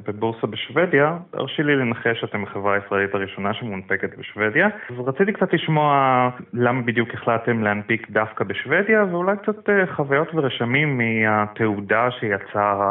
בבורסה 0.08 0.48
בשוודיה. 0.48 1.18
תרשי 1.32 1.64
לי 1.64 1.76
לנחש 1.76 2.22
שאתם 2.22 2.44
החברה 2.44 2.74
הישראלית 2.76 3.16
הראשונה 3.16 3.54
שמונפקת 3.54 4.18
בשוודיה. 4.18 4.68
אז 4.68 5.08
רציתי 5.08 5.34
קצת 5.34 5.54
לשמוע 5.54 6.30
למה 6.54 6.82
בדיוק 6.82 7.10
החלטתם 7.14 7.64
להנפיק 7.64 8.12
דווקא 8.12 8.44
בשוודיה, 8.44 9.06
ואולי 9.12 9.38
קצת 9.38 9.70
אה, 9.70 9.96
חוויות 9.96 10.28
ורשמים 10.34 10.98
מהתעודה 10.98 12.12
שיצר 12.12 12.82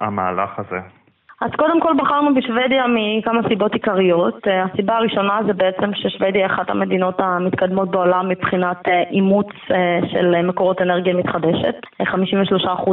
המהלך 0.00 0.58
הזה. 0.58 1.03
אז 1.44 1.50
קודם 1.56 1.80
כל 1.80 1.92
בחרנו 1.98 2.34
בשוודיה 2.34 2.84
מכמה 2.88 3.40
סיבות 3.48 3.72
עיקריות. 3.72 4.48
אה, 4.48 4.64
הסיבה 4.64 4.96
הראשונה 4.96 5.38
זה 5.46 5.52
בעצם 5.52 5.90
ששוודיה 5.94 6.46
היא 6.46 6.54
אחת 6.54 6.70
המדינות 6.70 7.14
המתקדמות 7.18 7.90
בעולם 7.90 8.28
מבחינת 8.28 8.88
אה, 8.88 9.02
אימוץ 9.10 9.46
אה, 9.70 10.00
של 10.12 10.42
מקורות 10.42 10.82
אנרגיה 10.82 11.14
מתחדשת. 11.14 11.74
53% 12.02 12.06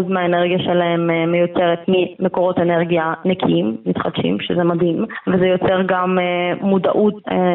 מהאנרגיה 0.07 0.59
שלהם 0.59 1.31
מיוצרת 1.31 1.79
ממקורות 1.87 2.59
אנרגיה 2.59 3.13
נקיים, 3.25 3.77
מתחדשים, 3.85 4.37
שזה 4.39 4.63
מדהים, 4.63 5.05
וזה 5.27 5.45
יוצר 5.45 5.81
גם 5.85 6.17
מודעות 6.61 7.13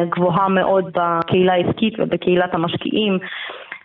גבוהה 0.09 0.49
מאוד 0.49 0.85
בקהילה 0.95 1.53
העסקית 1.53 1.93
ובקהילת 1.99 2.53
המשקיעים. 2.53 3.19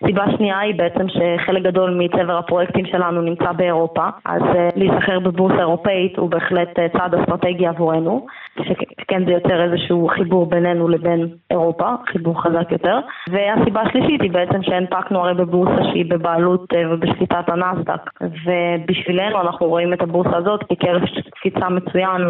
סיבה 0.07 0.25
שנייה 0.37 0.59
היא 0.59 0.75
בעצם 0.75 1.07
שחלק 1.09 1.63
גדול 1.63 1.91
מצבר 1.99 2.39
הפרויקטים 2.39 2.87
שלנו 2.87 3.23
נמצא 3.23 3.53
באירופה, 3.53 4.07
אז 4.25 4.43
להיסחר 4.77 5.19
בבורסה 5.21 5.59
אירופאית 5.59 6.19
הוא 6.19 6.31
בהחלט 6.31 6.69
צעד 6.97 7.15
אסטרטגי 7.15 7.67
עבורנו. 7.67 8.27
שכן 8.59 9.25
זה 9.25 9.33
יוצר 9.33 9.63
איזשהו 9.65 10.09
חיבור 10.09 10.51
בינינו 10.51 10.89
לבין 10.89 11.29
אירופה, 11.51 11.89
חיבור 12.07 12.43
חזק 12.43 12.73
יותר. 12.73 12.99
והסיבה 13.31 13.81
השלישית 13.81 14.23
היא 14.23 14.31
בעצם 14.31 14.63
שהנפקנו 14.63 15.21
הרי 15.21 15.35
בבורסה 15.35 15.85
שהיא 15.93 16.11
בבעלות 16.11 16.73
אה, 16.75 16.93
ובשליטת 16.95 17.49
הנסדק, 17.49 18.11
ובשבילנו 18.21 19.41
אנחנו 19.41 19.67
רואים 19.67 19.93
את 19.93 20.03
הבורסה 20.03 20.37
הזאת 20.37 20.65
כקרש 20.69 21.11
קפיצה 21.31 21.69
מצוין 21.69 22.21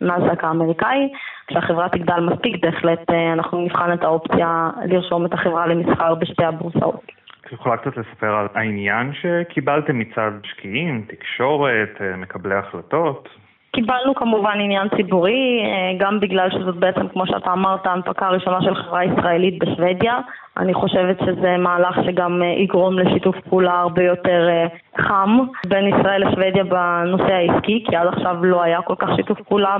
לנסדק 0.00 0.44
האמריקאי. 0.44 1.08
כשהחברה 1.46 1.88
תגדל 1.88 2.20
מספיק, 2.20 2.64
בהחלט 2.64 3.10
אה, 3.10 3.32
אנחנו 3.32 3.60
נבחן 3.60 3.92
את 3.92 4.02
האופציה 4.02 4.70
לרשום 4.84 5.26
את 5.26 5.32
החברה 5.32 5.66
למסחר 5.66 6.14
בשתי 6.14 6.44
הבורסאות. 6.44 7.12
את 7.46 7.52
יכולה 7.52 7.76
קצת 7.76 7.96
לספר 7.96 8.34
על 8.34 8.46
העניין 8.54 9.12
שקיבלתם 9.12 9.98
מצד 9.98 10.30
משקיעים, 10.44 11.04
תקשורת, 11.08 12.00
אה, 12.00 12.16
מקבלי 12.16 12.54
החלטות? 12.54 13.28
קיבלנו 13.72 14.14
כמובן 14.14 14.60
עניין 14.60 14.88
ציבורי, 14.96 15.62
אה, 15.64 15.92
גם 15.98 16.20
בגלל 16.20 16.50
שזאת 16.50 16.76
בעצם, 16.76 17.08
כמו 17.08 17.26
שאתה 17.26 17.52
אמרת, 17.52 17.86
ההנפקה 17.86 18.26
הראשונה 18.26 18.62
של 18.62 18.74
חברה 18.74 19.04
ישראלית 19.04 19.58
בשוודיה. 19.58 20.18
אני 20.56 20.74
חושבת 20.74 21.18
שזה 21.26 21.56
מהלך 21.58 21.96
שגם 22.06 22.42
אה, 22.42 22.46
יגרום 22.46 22.98
לשיתוף 22.98 23.36
פעולה 23.48 23.80
הרבה 23.80 24.02
יותר 24.02 24.48
אה, 24.48 24.66
חם 24.98 25.38
בין 25.66 25.86
ישראל 25.88 26.28
לשוודיה 26.28 26.64
בנושא 26.64 27.32
העסקי, 27.32 27.84
כי 27.88 27.96
עד 27.96 28.06
עכשיו 28.06 28.44
לא 28.44 28.62
היה 28.62 28.82
כל 28.82 28.94
כך 28.98 29.08
שיתוף 29.16 29.40
פעולה 29.40 29.76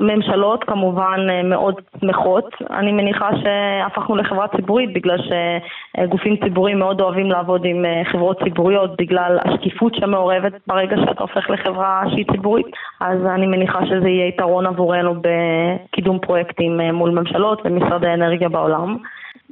ממשלות 0.00 0.64
כמובן 0.64 1.18
אה, 1.30 1.42
מאוד 1.42 1.74
שמחות. 2.00 2.44
אני 2.70 2.92
מניחה 2.92 3.30
שהפכנו 3.36 4.16
לחברה 4.16 4.48
ציבורית 4.48 4.92
בגלל 4.92 5.18
שגופים 5.28 6.36
ציבוריים 6.36 6.78
מאוד 6.78 7.00
אוהבים 7.00 7.30
לעבוד 7.30 7.64
עם 7.64 7.84
אה, 7.84 8.02
חברות 8.04 8.42
ציבוריות 8.44 8.96
בגלל 8.96 9.38
השקיפות 9.44 9.94
שמעורבת 9.94 10.52
ברגע 10.66 10.96
שאתה 10.96 11.22
הופך 11.22 11.50
לחברה 11.50 12.02
שהיא 12.10 12.24
ציבורית. 12.32 12.66
אז 13.00 13.26
אני 13.26 13.46
מניחה 13.46 13.86
שזה 13.86 14.08
יהיה 14.08 14.28
יתרון 14.28 14.66
עבורנו 14.66 15.14
בקידום 15.14 16.18
פרויקטים 16.18 16.80
אה, 16.80 16.92
מול 16.92 17.10
ממשלות 17.10 17.62
ומשרדי 17.64 18.14
אנרגיה 18.14 18.48
בעולם. 18.48 18.96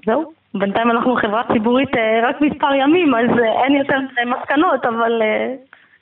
זהו. 0.06 0.32
בינתיים 0.54 0.90
אנחנו 0.90 1.16
חברה 1.16 1.42
ציבורית 1.52 1.90
רק 2.22 2.40
מספר 2.40 2.74
ימים, 2.74 3.14
אז 3.14 3.38
אין 3.64 3.74
יותר 3.74 3.98
מסקנות, 4.26 4.84
אבל 4.84 5.22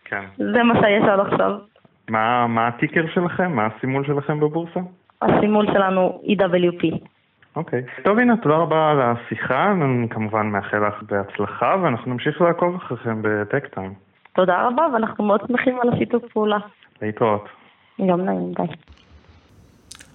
כן. 0.04 0.22
זה 0.36 0.62
מה 0.62 0.74
שיש 0.74 1.02
עד 1.08 1.20
עכשיו. 1.20 1.52
מה, 2.10 2.46
מה 2.46 2.68
הטיקר 2.68 3.04
שלכם? 3.14 3.52
מה 3.52 3.66
הסימול 3.66 4.06
שלכם 4.06 4.40
בבורסה? 4.40 4.80
הסימול 5.22 5.66
שלנו 5.66 6.22
EWP. 6.25 6.98
אוקיי. 7.56 7.80
Okay. 7.80 8.02
טוב, 8.02 8.18
אינה, 8.18 8.37
תודה 8.36 8.54
רבה 8.56 8.90
על 8.90 8.98
השיחה. 9.00 9.72
אני 9.72 10.08
כמובן 10.08 10.46
מאחל 10.46 10.88
לך 10.88 11.02
בהצלחה, 11.02 11.76
ואנחנו 11.82 12.12
נמשיך 12.12 12.40
לעקוב 12.40 12.75
אחריכם 12.75 13.22
ב 13.23 13.66
Techtime. 13.75 13.94
תודה 14.32 14.66
רבה, 14.66 14.82
ואנחנו 14.94 15.25
מאוד 15.25 15.40
שמחים 15.48 15.78
על 15.82 15.88
השיתוף 15.92 16.22
פעולה. 16.32 16.58
להתראות. 17.02 17.48
יום 18.08 18.20
נעים, 18.20 18.52
ביי. 18.58 18.66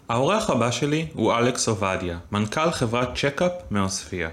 האורח 0.10 0.50
הבא 0.50 0.72
שלי 0.72 1.06
הוא 1.14 1.34
אלכס 1.34 1.68
עובדיה, 1.68 2.18
מנכ"ל 2.32 2.72
חברת 2.72 3.08
Check-Cap 3.16 3.52
מעוספיא. 3.72 4.28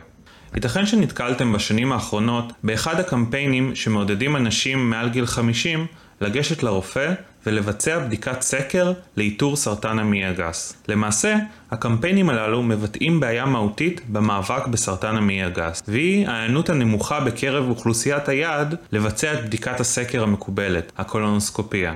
ייתכן 0.54 0.86
שנתקלתם 0.86 1.52
בשנים 1.52 1.92
האחרונות 1.92 2.52
באחד 2.64 3.00
הקמפיינים 3.00 3.74
שמעודדים 3.74 4.36
אנשים 4.36 4.90
מעל 4.90 5.08
גיל 5.08 5.26
50 5.26 5.86
לגשת 6.20 6.62
לרופא 6.62 7.12
ולבצע 7.48 7.98
בדיקת 7.98 8.42
סקר 8.42 8.92
לאיתור 9.16 9.56
סרטן 9.56 9.98
המעי 9.98 10.24
הגס. 10.24 10.82
למעשה, 10.88 11.36
הקמפיינים 11.70 12.30
הללו 12.30 12.62
מבטאים 12.62 13.20
בעיה 13.20 13.46
מהותית 13.46 14.00
במאבק 14.08 14.66
בסרטן 14.66 15.16
המעי 15.16 15.42
הגס, 15.42 15.82
והיא 15.88 16.28
ההיענות 16.28 16.68
הנמוכה 16.70 17.20
בקרב 17.20 17.68
אוכלוסיית 17.68 18.28
היעד 18.28 18.74
לבצע 18.92 19.34
את 19.34 19.44
בדיקת 19.44 19.80
הסקר 19.80 20.22
המקובלת, 20.22 20.92
הקולונוסקופיה. 20.98 21.94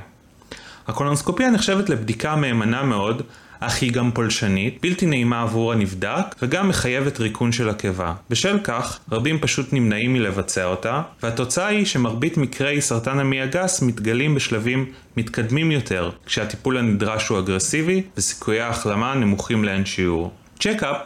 הקולונוסקופיה 0.89 1.51
נחשבת 1.51 1.89
לבדיקה 1.89 2.37
מהימנה 2.37 2.83
מאוד, 2.83 3.23
אך 3.65 3.83
היא 3.83 3.93
גם 3.93 4.11
פולשנית, 4.11 4.79
בלתי 4.83 5.07
נעימה 5.07 5.43
עבור 5.43 5.73
הנבדק, 5.73 6.35
וגם 6.43 6.69
מחייבת 6.69 7.21
ריקון 7.21 7.53
של 7.53 7.69
הקיבה. 7.69 8.15
בשל 8.31 8.59
כך, 8.65 8.99
רבים 9.13 9.39
פשוט 9.39 9.73
נמנעים 9.73 10.13
מלבצע 10.13 10.65
אותה, 10.65 11.03
והתוצאה 11.23 11.67
היא 11.67 11.85
שמרבית 11.85 12.37
מקרי 12.37 12.81
סרטן 12.81 13.19
המעי 13.19 13.41
הגס 13.41 13.83
מתגלים 13.83 14.35
בשלבים 14.35 14.87
מתקדמים 15.17 15.73
יותר, 15.73 16.11
כשהטיפול 16.27 16.79
הנדרש 16.79 17.29
הוא 17.29 17.39
אגרסיבי, 17.39 18.03
וסיכויי 18.17 18.61
ההחלמה 18.61 19.15
נמוכים 19.15 19.65
לאין 19.65 19.85
שיעור. 19.85 20.33
Check-Cap 20.61 20.97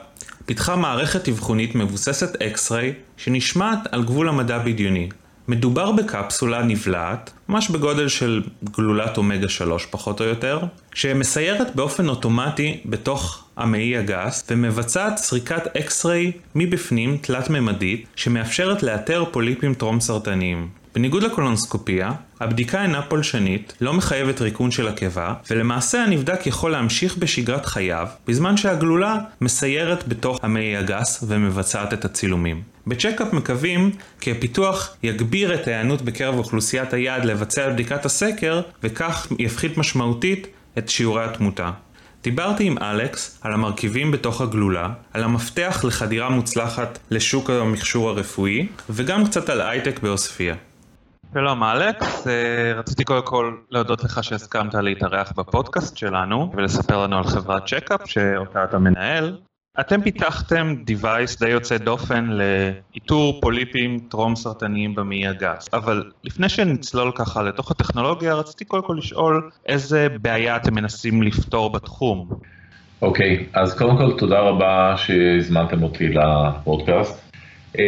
פיתחה 0.47 0.77
מערכת 0.77 1.29
אבחונית 1.29 1.75
מבוססת 1.75 2.43
X-ray 2.43 2.93
שנשמעת 3.17 3.79
על 3.93 4.05
גבול 4.05 4.29
המדע 4.29 4.59
בדיוני, 4.59 5.09
מדובר 5.49 5.93
בקפסולה 5.93 6.63
נבלעת, 6.63 7.33
ממש 7.49 7.71
בגודל 7.71 8.09
של 8.09 8.43
גלולת 8.65 9.17
אומגה 9.17 9.49
3 9.49 9.87
פחות 9.87 10.21
או 10.21 10.27
יותר, 10.27 10.61
שמסיירת 10.95 11.77
באופן 11.77 12.09
אוטומטי 12.09 12.81
בתוך 12.85 13.45
המעי 13.57 13.97
הגס 13.97 14.47
ומבצעת 14.51 15.17
סריקת 15.19 15.77
X-ray 15.77 16.33
מבפנים 16.55 17.17
תלת-ממדית 17.21 18.07
שמאפשרת 18.17 18.83
לאתר 18.83 19.25
פוליפים 19.31 19.75
טרום 19.75 20.01
סרטניים. 20.01 20.69
בניגוד 20.97 21.23
לקולונוסקופיה, 21.23 22.13
הבדיקה 22.41 22.83
אינה 22.83 23.03
פולשנית, 23.03 23.73
לא 23.81 23.95
מחייבת 23.95 24.41
ריקון 24.41 24.71
של 24.71 24.89
הקיבה, 24.89 25.35
ולמעשה 25.51 26.03
הנבדק 26.03 26.47
יכול 26.47 26.71
להמשיך 26.71 27.17
בשגרת 27.17 27.67
חייו, 27.67 28.09
בזמן 28.27 28.57
שהגלולה 28.57 29.19
מסיירת 29.41 30.09
בתוך 30.09 30.39
המעי 30.43 30.77
הגס 30.77 31.25
ומבצעת 31.29 31.93
את 31.93 32.05
הצילומים. 32.05 32.63
בצ'קאפ 32.87 33.33
מקווים 33.33 33.91
כי 34.21 34.31
הפיתוח 34.31 34.97
יגביר 35.03 35.55
את 35.55 35.69
ההיענות 35.69 36.03
בקרב 36.03 36.39
אוכלוסיית 36.39 36.93
היעד 36.93 37.25
לבצע 37.25 37.69
בדיקת 37.69 38.05
הסקר, 38.05 38.61
וכך 38.83 39.27
יפחית 39.39 39.79
משמעותית 39.79 40.47
את 40.79 40.89
שיעורי 40.89 41.25
התמותה. 41.25 41.71
דיברתי 42.23 42.65
עם 42.65 42.79
אלכס 42.79 43.39
על 43.43 43.53
המרכיבים 43.53 44.11
בתוך 44.11 44.41
הגלולה, 44.41 44.89
על 45.13 45.25
המפתח 45.25 45.85
לחדירה 45.85 46.31
מוצלחת 46.31 46.99
לשוק 47.11 47.51
המכשור 47.51 48.09
הרפואי, 48.09 48.67
וגם 48.91 49.27
קצת 49.27 49.49
על 49.49 49.61
הייטק 49.61 50.01
בעוספיא. 50.03 50.53
שלום 51.35 51.65
אלכס, 51.65 52.27
אה, 52.27 52.73
רציתי 52.77 53.05
קודם 53.05 53.23
כל 53.27 53.55
להודות 53.71 54.05
לך 54.05 54.25
שהסכמת 54.25 54.75
להתארח 54.75 55.33
בפודקאסט 55.37 55.97
שלנו 55.97 56.53
ולספר 56.57 57.03
לנו 57.03 57.19
על 57.19 57.25
חברת 57.25 57.67
Check-Cap 57.67 58.01
שאותה 58.07 58.65
אתה 58.65 58.79
מנהל. 58.79 59.37
אתם 59.81 60.03
פיתחתם 60.03 60.75
device 60.91 61.39
די 61.41 61.49
יוצא 61.49 61.79
דופן 61.79 62.29
לאיתור 62.31 63.41
פוליפים 63.41 63.99
טרום 64.11 64.37
סרטניים 64.37 64.95
במעי 64.95 65.27
הגס, 65.27 65.69
אבל 65.73 66.11
לפני 66.25 66.49
שנצלול 66.49 67.13
ככה 67.15 67.43
לתוך 67.43 67.71
הטכנולוגיה, 67.71 68.35
רציתי 68.35 68.65
קודם 68.65 68.83
כל 68.83 68.97
לשאול 68.99 69.51
איזה 69.67 70.09
בעיה 70.23 70.57
אתם 70.57 70.75
מנסים 70.75 71.23
לפתור 71.23 71.73
בתחום. 71.73 72.29
אוקיי, 73.03 73.47
okay, 73.55 73.59
אז 73.61 73.79
קודם 73.79 73.97
כל 73.97 74.19
תודה 74.19 74.41
רבה 74.41 74.95
שהזמנתם 74.97 75.83
אותי 75.83 76.09
לפודקאסט. 76.09 77.23
Uh, 77.73 77.79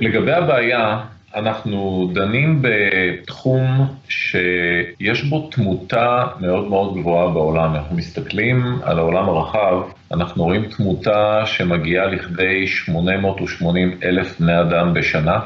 לגבי 0.00 0.32
הבעיה, 0.32 1.04
אנחנו 1.34 2.10
דנים 2.14 2.62
בתחום 2.62 3.86
שיש 4.08 5.24
בו 5.24 5.48
תמותה 5.50 6.26
מאוד 6.40 6.68
מאוד 6.68 6.94
גבוהה 6.94 7.30
בעולם. 7.30 7.74
אנחנו 7.74 7.96
מסתכלים 7.96 8.78
על 8.82 8.98
העולם 8.98 9.28
הרחב, 9.28 9.82
אנחנו 10.12 10.44
רואים 10.44 10.64
תמותה 10.64 11.42
שמגיעה 11.46 12.06
לכדי 12.06 12.66
880 12.66 13.98
אלף 14.02 14.40
בני 14.40 14.60
אדם 14.60 14.94
בשנה, 14.94 15.40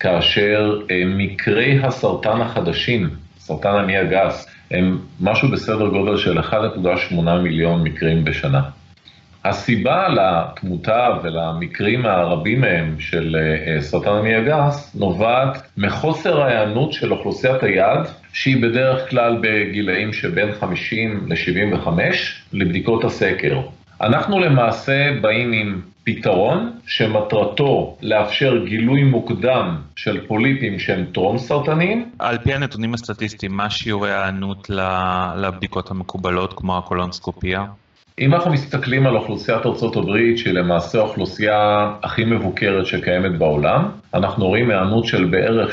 כאשר 0.00 0.80
אה, 0.90 1.02
מקרי 1.06 1.78
הסרטן 1.82 2.40
החדשים, 2.40 3.10
סרטן 3.38 3.74
המעי 3.74 3.96
הגס, 3.96 4.46
הם 4.70 4.98
משהו 5.20 5.48
בסדר 5.50 5.88
גודל 5.88 6.16
של 6.16 6.38
1.8 6.38 7.14
מיליון 7.42 7.82
מקרים 7.82 8.24
בשנה. 8.24 8.60
הסיבה 9.48 10.08
לתמותה 10.08 11.08
ולמקרים 11.22 12.06
הרבים 12.06 12.60
מהם 12.60 13.00
של 13.00 13.36
אה, 13.36 13.82
סרטן 13.82 14.10
המעי 14.10 14.34
הגס 14.34 14.94
נובעת 14.94 15.62
מחוסר 15.76 16.42
ההיענות 16.42 16.92
של 16.92 17.12
אוכלוסיית 17.12 17.62
היעד, 17.62 18.08
שהיא 18.32 18.62
בדרך 18.62 19.10
כלל 19.10 19.38
בגילאים 19.40 20.12
שבין 20.12 20.52
50 20.60 21.28
ל-75 21.28 21.88
לבדיקות 22.52 23.04
הסקר. 23.04 23.60
אנחנו 24.00 24.40
למעשה 24.40 25.12
באים 25.20 25.52
עם 25.52 25.80
פתרון 26.04 26.72
שמטרתו 26.86 27.96
לאפשר 28.02 28.64
גילוי 28.64 29.02
מוקדם 29.02 29.76
של 29.96 30.26
פוליפים 30.26 30.78
שהם 30.78 31.04
טרום 31.14 31.38
סרטניים. 31.38 32.10
על 32.18 32.38
פי 32.38 32.54
הנתונים 32.54 32.94
הסטטיסטיים, 32.94 33.52
מה 33.52 33.70
שיעורי 33.70 34.12
ההיענות 34.12 34.70
לבדיקות 35.36 35.90
המקובלות 35.90 36.52
כמו 36.56 36.78
הקולונסקופיה? 36.78 37.64
אם 38.20 38.34
אנחנו 38.34 38.52
מסתכלים 38.52 39.06
על 39.06 39.16
אוכלוסיית 39.16 39.66
ארה"ב, 39.66 40.36
שהיא 40.36 40.54
למעשה 40.54 40.98
האוכלוסייה 40.98 41.90
הכי 42.02 42.24
מבוקרת 42.24 42.86
שקיימת 42.86 43.38
בעולם, 43.38 43.88
אנחנו 44.14 44.46
רואים 44.46 44.70
היענות 44.70 45.06
של 45.06 45.24
בערך 45.24 45.70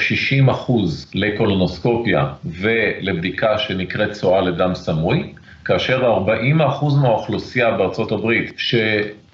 60% 0.67 0.71
לקולונוסקופיה 1.13 2.27
ולבדיקה 2.45 3.57
שנקראת 3.57 4.11
צואה 4.11 4.41
לדם 4.41 4.75
סמוי, 4.75 5.33
כאשר 5.65 6.17
40% 6.17 7.01
מהאוכלוסייה 7.01 7.71
בארצות 7.71 8.11
הברית, 8.11 8.53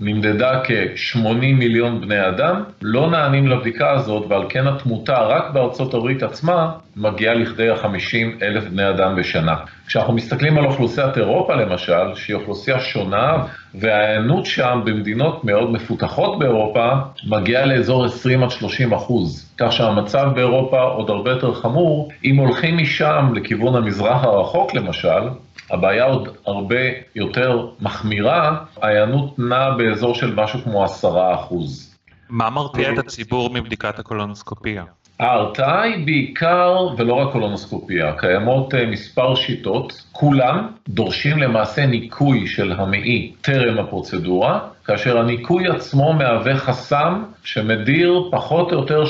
נמדדה 0.02 0.62
כ-80 0.64 1.34
מיליון 1.40 2.02
בני 2.02 2.28
אדם, 2.28 2.64
לא 2.82 3.10
נענים 3.10 3.48
לבדיקה 3.48 3.92
הזאת, 3.92 4.26
ועל 4.30 4.44
כן 4.50 4.68
התמותה 4.68 5.22
רק 5.22 5.52
בארצות 5.54 5.94
הברית 5.94 6.24
עצמה 6.24 6.72
מגיעה 6.96 7.34
לכדי 7.34 7.70
ה-50 7.70 8.44
אלף 8.44 8.64
בני 8.64 8.90
אדם 8.90 9.16
בשנה. 9.16 9.56
כשאנחנו 9.88 10.14
מסתכלים 10.14 10.58
על 10.58 10.66
אוכלוסיית 10.66 11.18
אירופה 11.18 11.56
למשל, 11.56 12.16
שהיא 12.16 12.36
אוכלוסייה 12.36 12.80
שונה, 12.80 13.44
וההיענות 13.76 14.46
שם 14.46 14.82
במדינות 14.86 15.44
מאוד 15.44 15.72
מפותחות 15.72 16.40
באירופה 16.40 16.90
מגיעה 17.28 17.66
לאזור 17.66 18.06
20 18.06 18.44
עד 18.44 18.52
30 18.52 18.94
אחוז. 18.94 19.54
כך 19.58 19.72
שהמצב 19.72 20.32
באירופה 20.36 20.82
עוד 20.82 21.10
הרבה 21.10 21.32
יותר 21.32 21.54
חמור. 21.54 22.12
אם 22.26 22.38
הולכים 22.38 22.78
משם 22.78 23.32
לכיוון 23.36 23.76
המזרח 23.76 24.24
הרחוק 24.24 24.74
למשל, 24.74 25.30
הבעיה 25.72 26.04
עוד 26.04 26.28
הרבה 26.46 26.76
יותר 27.16 27.68
מחמירה, 27.82 28.58
ההיענות 28.82 29.40
נעה 29.40 29.72
באזור 29.90 30.16
של 30.16 30.36
משהו 30.36 30.60
כמו 30.64 30.84
עשרה 30.84 31.36
אחוז. 31.36 31.96
מה 32.30 32.50
מרתיע 32.50 32.94
את 32.94 32.98
הציבור 32.98 33.50
מבדיקת 33.50 34.00
הקולונוסקופיה? 34.00 34.84
ההרתעה 35.20 35.82
היא 35.82 36.06
בעיקר, 36.06 36.88
ולא 36.98 37.14
רק 37.14 37.32
קולונוסקופיה, 37.32 38.14
קיימות 38.18 38.76
אה, 38.76 38.86
מספר 38.86 39.36
שיטות, 39.36 40.04
כולם 40.12 40.68
דורשים 40.90 41.38
למעשה 41.38 41.86
ניקוי 41.86 42.48
של 42.48 42.72
המעי 42.72 43.34
טרם 43.42 43.80
הפרוצדורה, 43.80 44.60
כאשר 44.86 45.18
הניקוי 45.20 45.68
עצמו 45.68 46.14
מהווה 46.14 46.58
חסם 46.58 47.24
שמדיר 47.44 48.30
פחות 48.32 48.72
או 48.72 48.80
יותר 48.80 49.04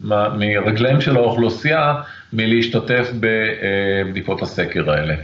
30% 0.00 0.04
מרגליהם 0.38 1.00
של 1.00 1.16
האוכלוסייה 1.16 1.94
מלהשתתף 2.32 3.10
בבדיקות 3.20 4.42
הסקר 4.42 4.90
האלה. 4.90 5.14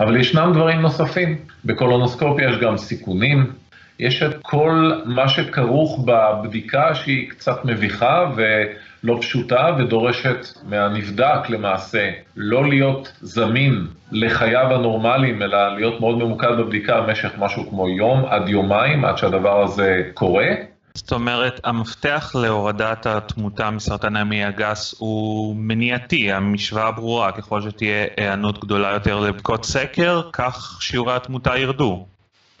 אבל 0.00 0.16
ישנם 0.16 0.50
דברים 0.54 0.80
נוספים, 0.80 1.36
בקולונוסקופיה 1.64 2.50
יש 2.50 2.56
גם 2.56 2.76
סיכונים, 2.76 3.52
יש 3.98 4.22
את 4.22 4.36
כל 4.42 4.92
מה 5.04 5.28
שכרוך 5.28 6.04
בבדיקה 6.04 6.94
שהיא 6.94 7.30
קצת 7.30 7.64
מביכה 7.64 8.30
ולא 8.36 9.18
פשוטה 9.20 9.76
ודורשת 9.78 10.46
מהנבדק 10.68 11.50
למעשה 11.50 12.10
לא 12.36 12.68
להיות 12.68 13.12
זמין 13.20 13.86
לחייו 14.12 14.74
הנורמליים, 14.74 15.42
אלא 15.42 15.74
להיות 15.76 16.00
מאוד 16.00 16.18
ממוקד 16.18 16.52
בבדיקה 16.58 17.00
במשך 17.00 17.30
משהו 17.38 17.70
כמו 17.70 17.88
יום 17.88 18.24
עד 18.24 18.48
יומיים 18.48 19.04
עד 19.04 19.18
שהדבר 19.18 19.62
הזה 19.62 20.02
קורה. 20.14 20.46
זאת 20.94 21.12
אומרת, 21.12 21.60
המפתח 21.64 22.32
להורדת 22.42 23.06
התמותה 23.06 23.70
מסרטן 23.70 24.16
המעי 24.16 24.44
הגס 24.44 24.94
הוא 24.98 25.56
מניעתי, 25.56 26.32
המשוואה 26.32 26.90
ברורה, 26.90 27.32
ככל 27.32 27.62
שתהיה 27.62 28.06
היענות 28.16 28.64
גדולה 28.64 28.92
יותר 28.92 29.20
לבדיקות 29.20 29.64
סקר, 29.64 30.22
כך 30.32 30.78
שיעורי 30.80 31.14
התמותה 31.14 31.58
ירדו. 31.58 32.06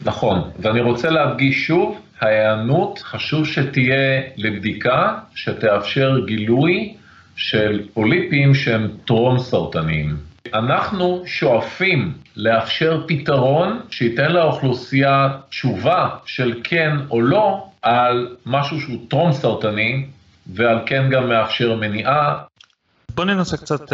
נכון, 0.04 0.50
ואני 0.58 0.80
רוצה 0.80 1.10
להדגיש 1.10 1.66
שוב, 1.66 2.00
ההיענות 2.20 2.98
חשוב 2.98 3.46
שתהיה 3.46 4.20
לבדיקה 4.36 5.18
שתאפשר 5.34 6.18
גילוי 6.26 6.94
של 7.36 7.82
פוליפים 7.94 8.54
שהם 8.54 8.88
טרום 9.04 9.38
סרטניים. 9.38 10.16
אנחנו 10.54 11.22
שואפים 11.26 12.12
לאפשר 12.36 13.04
פתרון 13.08 13.80
שייתן 13.90 14.32
לאוכלוסייה 14.32 15.28
תשובה 15.48 16.08
של 16.26 16.60
כן 16.64 16.96
או 17.10 17.20
לא 17.20 17.66
על 17.82 18.36
משהו 18.46 18.80
שהוא 18.80 18.98
טרום 19.08 19.32
סרטני, 19.32 20.06
ועל 20.46 20.78
כן 20.86 21.10
גם 21.10 21.28
מאפשר 21.28 21.74
מניעה. 21.74 22.38
בוא 23.14 23.24
ננסה 23.24 23.56
קצת 23.56 23.92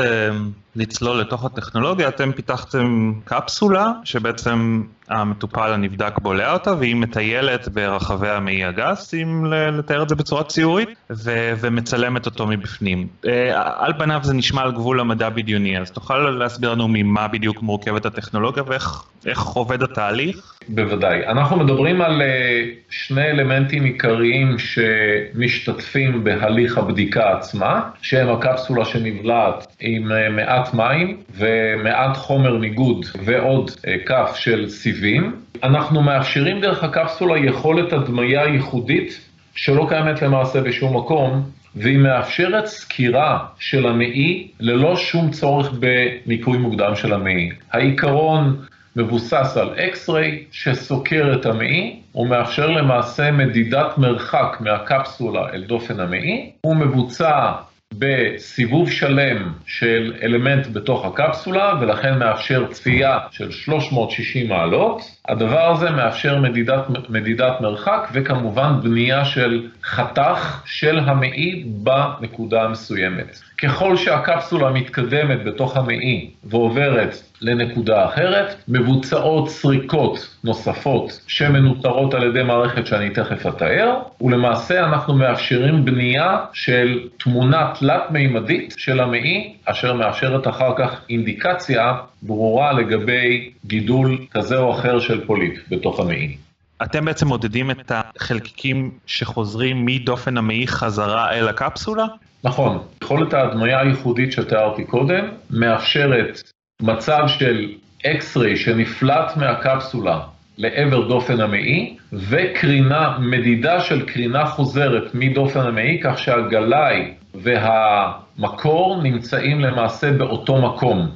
לצלול 0.76 1.21
לתוך 1.21 1.45
הטכנולוגיה. 1.45 2.09
אתם 2.09 2.33
פיתחתם 2.33 3.12
קפסולה 3.25 3.93
שבעצם 4.04 4.83
המטופל 5.09 5.73
הנבדק 5.73 6.19
בולע 6.19 6.52
אותה, 6.52 6.75
והיא 6.78 6.97
מטיילת 6.97 7.69
ברחבי 7.69 8.28
המעי 8.28 8.64
הגס, 8.64 9.15
אם 9.15 9.45
לתאר 9.52 10.02
את 10.02 10.08
זה 10.08 10.15
בצורה 10.15 10.45
ציורית, 10.45 10.89
ו- 11.10 11.52
ומצלמת 11.60 12.26
אותו 12.26 12.47
מבפנים. 12.47 13.06
אה, 13.26 13.50
על 13.78 13.93
פניו 13.99 14.21
זה 14.23 14.34
נשמע 14.34 14.63
על 14.63 14.73
גבול 14.73 15.00
המדע 15.00 15.28
בדיוני, 15.28 15.78
אז 15.78 15.91
תוכל 15.91 16.19
להסביר 16.19 16.73
לנו 16.73 16.89
ממה 16.89 17.28
בדיוק 17.28 17.63
מורכבת 17.63 18.06
הטכנולוגיה 18.06 18.63
ואיך 18.67 19.41
עובד 19.41 19.82
התהליך? 19.82 20.54
בוודאי. 20.69 21.26
אנחנו 21.26 21.56
מדברים 21.56 22.00
על 22.00 22.23
אה, 22.23 22.65
שני 22.91 23.30
אלמנטים 23.30 23.84
עיקריים 23.84 24.56
שמשתתפים 24.58 26.25
בהליך 26.25 26.78
הבדיקה 26.78 27.32
עצמה, 27.32 27.80
שהם 28.02 28.28
הקפסולה 28.28 28.84
שנבלעת 28.84 29.67
עם 29.80 30.13
אה, 30.13 30.30
מעט 30.65 30.75
מים 30.75 31.17
ומעט 31.37 32.17
חומר 32.17 32.59
ניגוד 32.59 33.07
ועוד 33.25 33.71
כף 34.07 34.33
של 34.37 34.69
סיבים. 34.69 34.95
סיבים, 34.95 35.33
אנחנו 35.63 36.03
מאפשרים 36.03 36.61
דרך 36.61 36.85
הקפסולה 36.85 37.39
יכולת 37.39 37.93
הדמיה 37.93 38.45
ייחודית 38.45 39.21
שלא 39.55 39.87
קיימת 39.89 40.23
למעשה 40.23 40.61
בשום 40.61 40.97
מקום, 40.97 41.43
והיא 41.77 41.99
מאפשרת 41.99 42.67
סקירה 42.67 43.39
של 43.59 43.87
המעי 43.87 44.49
ללא 44.61 44.97
שום 44.97 45.31
צורך 45.31 45.73
בניקוי 45.73 46.59
מוקדם 46.59 46.97
של 46.97 47.13
המעי. 47.13 47.50
העיקרון 47.73 48.57
מבוסס 48.97 49.57
על 49.57 49.71
אקס-ריי 49.77 50.45
שסוקר 50.53 51.33
את 51.41 51.47
המעי, 51.47 52.00
הוא 52.13 52.27
מאפשר 52.27 52.67
למעשה 52.67 53.31
מדידת 53.31 53.99
מרחק 53.99 54.57
מהקפסולה 54.61 55.49
אל 55.53 55.65
דופן 55.65 56.00
המעי, 56.00 56.50
הוא 56.61 56.77
מבוצע 56.77 57.53
בסיבוב 57.99 58.91
שלם 58.91 59.52
של 59.67 60.13
אלמנט 60.23 60.67
בתוך 60.73 61.04
הקפסולה, 61.04 61.75
ולכן 61.80 62.19
מאפשר 62.19 62.67
צפייה 62.71 63.19
של 63.30 63.50
360 63.50 64.49
מעלות. 64.49 65.02
הדבר 65.28 65.71
הזה 65.73 65.91
מאפשר 65.91 66.41
מדידת, 66.41 66.85
מדידת 67.09 67.61
מרחק 67.61 68.09
וכמובן 68.13 68.73
בנייה 68.83 69.25
של 69.25 69.69
חתך 69.85 70.63
של 70.67 70.99
המעי 70.99 71.65
בנקודה 71.67 72.63
המסוימת. 72.63 73.39
ככל 73.63 73.97
שהקפסולה 73.97 74.71
מתקדמת 74.71 75.45
בתוך 75.45 75.76
המעי 75.76 76.30
ועוברת 76.45 77.17
לנקודה 77.41 78.04
אחרת, 78.04 78.54
מבוצעות 78.69 79.49
סריקות 79.49 80.37
נוספות 80.45 81.21
שמנוטרות 81.26 82.15
על 82.15 82.23
ידי 82.23 82.43
מערכת 82.43 82.87
שאני 82.87 83.11
תכף 83.11 83.47
אתאר, 83.47 83.95
ולמעשה 84.21 84.85
אנחנו 84.85 85.15
מאפשרים 85.15 85.85
בנייה 85.85 86.39
של 86.52 87.00
תמונה 87.19 87.73
תלת-מימדית 87.84 88.75
של 88.76 89.00
המעי, 89.00 89.54
אשר 89.64 89.94
מאפשרת 89.94 90.49
אחר 90.49 90.73
כך 90.78 91.00
אינדיקציה 91.10 91.92
ברורה 92.23 92.73
לגבי 92.73 93.50
גידול 93.66 94.18
כזה 94.30 94.56
או 94.56 94.73
אחר 94.73 95.00
של 95.00 95.26
פוליפ 95.26 95.58
בתוך 95.68 96.00
המעי. 96.00 96.36
אתם 96.82 97.04
בעצם 97.04 97.26
מודדים 97.26 97.70
את 97.70 97.92
החלקיקים 97.94 98.90
שחוזרים 99.06 99.86
מדופן 99.86 100.36
המעי 100.36 100.66
חזרה 100.66 101.32
אל 101.32 101.49
הקפסולה? 101.49 102.04
נכון. 102.44 102.78
יכולת 103.02 103.34
ההדמיה 103.34 103.80
הייחודית 103.80 104.32
שתיארתי 104.32 104.84
קודם 104.84 105.25
מאפשרת 105.50 106.40
מצב 106.82 107.23
של 107.26 107.73
X-ray 108.06 108.56
שנפלט 108.56 109.36
מהקפסולה 109.36 110.20
לעבר 110.58 111.08
דופן 111.08 111.40
המעי, 111.40 111.97
וקרינה, 112.12 113.18
מדידה 113.18 113.80
של 113.80 114.06
קרינה 114.06 114.47
חוזרת 114.47 115.14
מדופן 115.14 115.60
המעי, 115.60 116.00
כך 116.04 116.18
שהגלאי 116.18 117.14
והמקור 117.34 119.02
נמצאים 119.02 119.60
למעשה 119.60 120.12
באותו 120.12 120.56
מקום. 120.56 121.10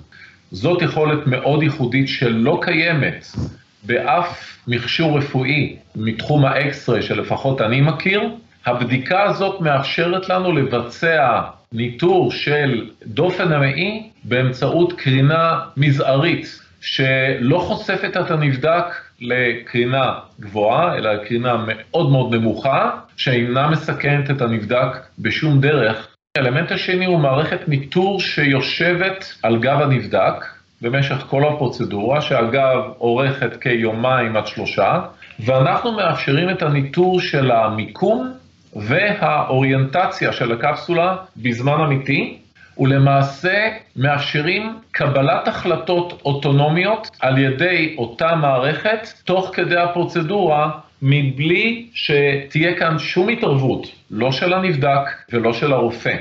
זאת 0.50 0.82
יכולת 0.82 1.26
מאוד 1.26 1.62
ייחודית 1.62 2.08
שלא 2.08 2.60
קיימת 2.62 3.26
באף 3.82 4.58
מכשור 4.68 5.18
רפואי 5.18 5.76
מתחום 5.96 6.44
ה 6.44 6.54
x-ray 6.54 7.02
שלפחות 7.02 7.60
אני 7.60 7.80
מכיר. 7.80 8.22
הבדיקה 8.66 9.22
הזאת 9.22 9.60
מאפשרת 9.60 10.28
לנו 10.28 10.52
לבצע 10.52 11.40
ניטור 11.72 12.32
של 12.32 12.90
דופן 13.06 13.52
המעי 13.52 14.10
באמצעות 14.24 14.92
קרינה 14.92 15.60
מזערית, 15.76 16.60
שלא 16.80 17.58
חושפת 17.58 18.16
את 18.16 18.30
הנבדק 18.30 18.84
לקרינה 19.20 20.14
גבוהה, 20.40 20.96
אלא 20.96 21.12
לקרינה 21.12 21.64
מאוד 21.66 22.10
מאוד 22.10 22.34
נמוכה, 22.34 22.90
שאינה 23.18 23.68
מסכנת 23.68 24.30
את 24.30 24.42
הנבדק 24.42 24.96
בשום 25.18 25.60
דרך. 25.60 26.08
האלמנט 26.36 26.72
השני 26.72 27.06
הוא 27.06 27.18
מערכת 27.18 27.68
ניטור 27.68 28.20
שיושבת 28.20 29.34
על 29.42 29.58
גב 29.58 29.80
הנבדק 29.80 30.44
במשך 30.82 31.16
כל 31.16 31.42
הפרוצדורה, 31.44 32.20
שאגב 32.20 32.78
אורכת 33.00 33.60
כיומיים 33.60 34.36
עד 34.36 34.46
שלושה, 34.46 35.00
ואנחנו 35.40 35.92
מאפשרים 35.92 36.50
את 36.50 36.62
הניטור 36.62 37.20
של 37.20 37.50
המיקום 37.50 38.32
והאוריינטציה 38.76 40.32
של 40.32 40.52
הקפסולה 40.52 41.16
בזמן 41.36 41.80
אמיתי, 41.80 42.38
ולמעשה 42.78 43.68
מאפשרים 43.96 44.78
קבלת 44.90 45.48
החלטות 45.48 46.20
אוטונומיות 46.24 47.08
על 47.20 47.38
ידי 47.38 47.94
אותה 47.98 48.36
מערכת 48.36 49.08
תוך 49.24 49.50
כדי 49.54 49.76
הפרוצדורה 49.76 50.70
מבלי 51.02 51.86
שתהיה 51.94 52.76
כאן 52.78 52.98
שום 52.98 53.28
התערבות, 53.28 53.86
לא 54.10 54.32
של 54.32 54.52
הנבדק 54.52 55.00
ולא 55.32 55.52
של 55.52 55.72
הרופא. 55.72 56.16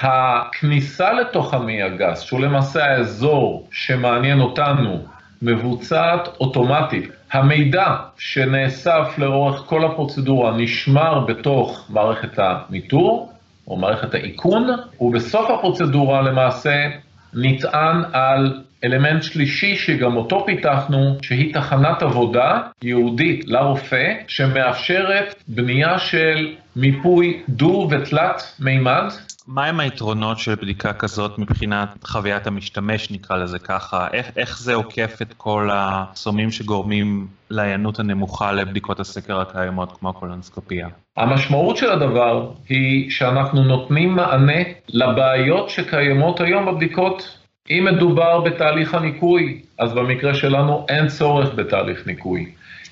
הכניסה 0.00 1.12
לתוך 1.12 1.54
המעי 1.54 1.82
הגס, 1.82 2.20
שהוא 2.20 2.40
למעשה 2.40 2.84
האזור 2.84 3.68
שמעניין 3.72 4.40
אותנו 4.40 5.04
מבוצעת 5.42 6.28
אוטומטית. 6.40 7.10
המידע 7.32 7.96
שנאסף 8.18 9.18
לאורך 9.18 9.56
כל 9.66 9.84
הפרוצדורה 9.84 10.56
נשמר 10.56 11.20
בתוך 11.20 11.86
מערכת 11.88 12.38
הניטור, 12.38 13.32
או 13.68 13.76
מערכת 13.76 14.14
האיכון, 14.14 14.68
ובסוף 15.00 15.50
הפרוצדורה 15.50 16.22
למעשה 16.22 16.88
נטען 17.34 18.02
על 18.12 18.62
אלמנט 18.84 19.22
שלישי 19.22 19.76
שגם 19.76 20.16
אותו 20.16 20.46
פיתחנו, 20.46 21.16
שהיא 21.22 21.54
תחנת 21.54 22.02
עבודה 22.02 22.60
ייעודית 22.82 23.44
לרופא, 23.46 24.12
שמאפשרת 24.28 25.34
בנייה 25.48 25.98
של 25.98 26.54
מיפוי 26.76 27.42
דו 27.48 27.88
ותלת 27.90 28.42
מימד. 28.60 29.12
מהם 29.46 29.80
היתרונות 29.80 30.38
של 30.38 30.54
בדיקה 30.54 30.92
כזאת 30.92 31.38
מבחינת 31.38 31.88
חוויית 32.04 32.46
המשתמש, 32.46 33.10
נקרא 33.10 33.36
לזה 33.36 33.58
ככה? 33.58 34.06
איך, 34.12 34.30
איך 34.36 34.58
זה 34.58 34.74
עוקף 34.74 35.22
את 35.22 35.34
כל 35.36 35.68
הסומים 35.72 36.50
שגורמים 36.50 37.26
להיענות 37.50 38.00
הנמוכה 38.00 38.52
לבדיקות 38.52 39.00
הסקר 39.00 39.40
הקיימות, 39.40 39.98
כמו 39.98 40.08
הקולונסקופיה? 40.08 40.88
המשמעות 41.16 41.76
של 41.76 41.90
הדבר 41.90 42.50
היא 42.68 43.10
שאנחנו 43.10 43.64
נותנים 43.64 44.14
מענה 44.14 44.62
לבעיות 44.88 45.70
שקיימות 45.70 46.40
היום 46.40 46.66
בבדיקות 46.66 47.41
אם 47.70 47.88
מדובר 47.92 48.40
בתהליך 48.40 48.94
הניקוי, 48.94 49.60
אז 49.78 49.92
במקרה 49.92 50.34
שלנו 50.34 50.86
אין 50.88 51.08
צורך 51.08 51.54
בתהליך 51.54 52.06
ניקוי. 52.06 52.46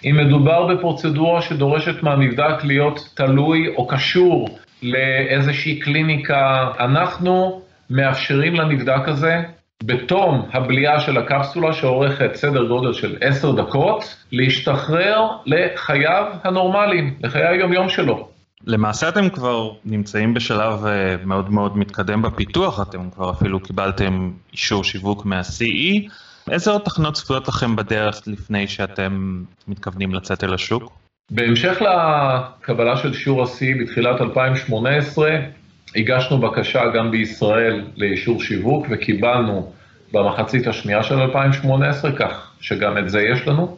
אם 0.04 0.16
מדובר 0.16 0.66
בפרוצדורה 0.66 1.42
שדורשת 1.42 2.02
מהנבדק 2.02 2.64
להיות 2.64 3.08
תלוי 3.14 3.68
או 3.68 3.86
קשור 3.86 4.58
לאיזושהי 4.82 5.78
קליניקה, 5.78 6.70
אנחנו 6.78 7.62
מאפשרים 7.90 8.54
לנבדק 8.54 9.08
הזה, 9.08 9.42
בתום 9.82 10.48
הבליעה 10.52 11.00
של 11.00 11.18
הקפסולה 11.18 11.72
שאורכת 11.72 12.34
סדר 12.34 12.64
גודל 12.64 12.92
של 12.92 13.16
עשר 13.20 13.52
דקות, 13.52 14.16
להשתחרר 14.32 15.28
לחייו 15.46 16.24
הנורמליים, 16.44 17.14
לחיי 17.22 17.46
היומיום 17.46 17.88
שלו. 17.88 18.28
למעשה 18.66 19.08
אתם 19.08 19.28
כבר 19.28 19.72
נמצאים 19.84 20.34
בשלב 20.34 20.86
אה, 20.86 21.16
מאוד 21.24 21.50
מאוד 21.50 21.78
מתקדם 21.78 22.22
בפיתוח, 22.22 22.80
אתם 22.88 23.10
כבר 23.10 23.30
אפילו 23.30 23.60
קיבלתם 23.60 24.30
אישור 24.52 24.84
שיווק 24.84 25.24
מה-CE. 25.24 26.10
איזה 26.50 26.70
עוד 26.70 26.80
תחנות 26.80 27.14
צפויות 27.14 27.48
לכם 27.48 27.76
בדרך 27.76 28.22
לפני 28.26 28.68
שאתם 28.68 29.42
מתכוונים 29.68 30.14
לצאת 30.14 30.44
אל 30.44 30.54
השוק? 30.54 30.92
בהמשך 31.30 31.82
לקבלה 31.82 32.96
של 32.96 33.14
שיעור 33.14 33.42
ה-CE 33.42 33.82
בתחילת 33.82 34.20
2018, 34.20 35.30
הגשנו 35.96 36.38
בקשה 36.38 36.82
גם 36.94 37.10
בישראל 37.10 37.84
לאישור 37.96 38.42
שיווק 38.42 38.86
וקיבלנו 38.90 39.72
במחצית 40.12 40.66
השנייה 40.66 41.02
של 41.02 41.18
2018, 41.18 42.12
כך 42.12 42.52
שגם 42.60 42.98
את 42.98 43.08
זה 43.08 43.22
יש 43.22 43.46
לנו. 43.46 43.76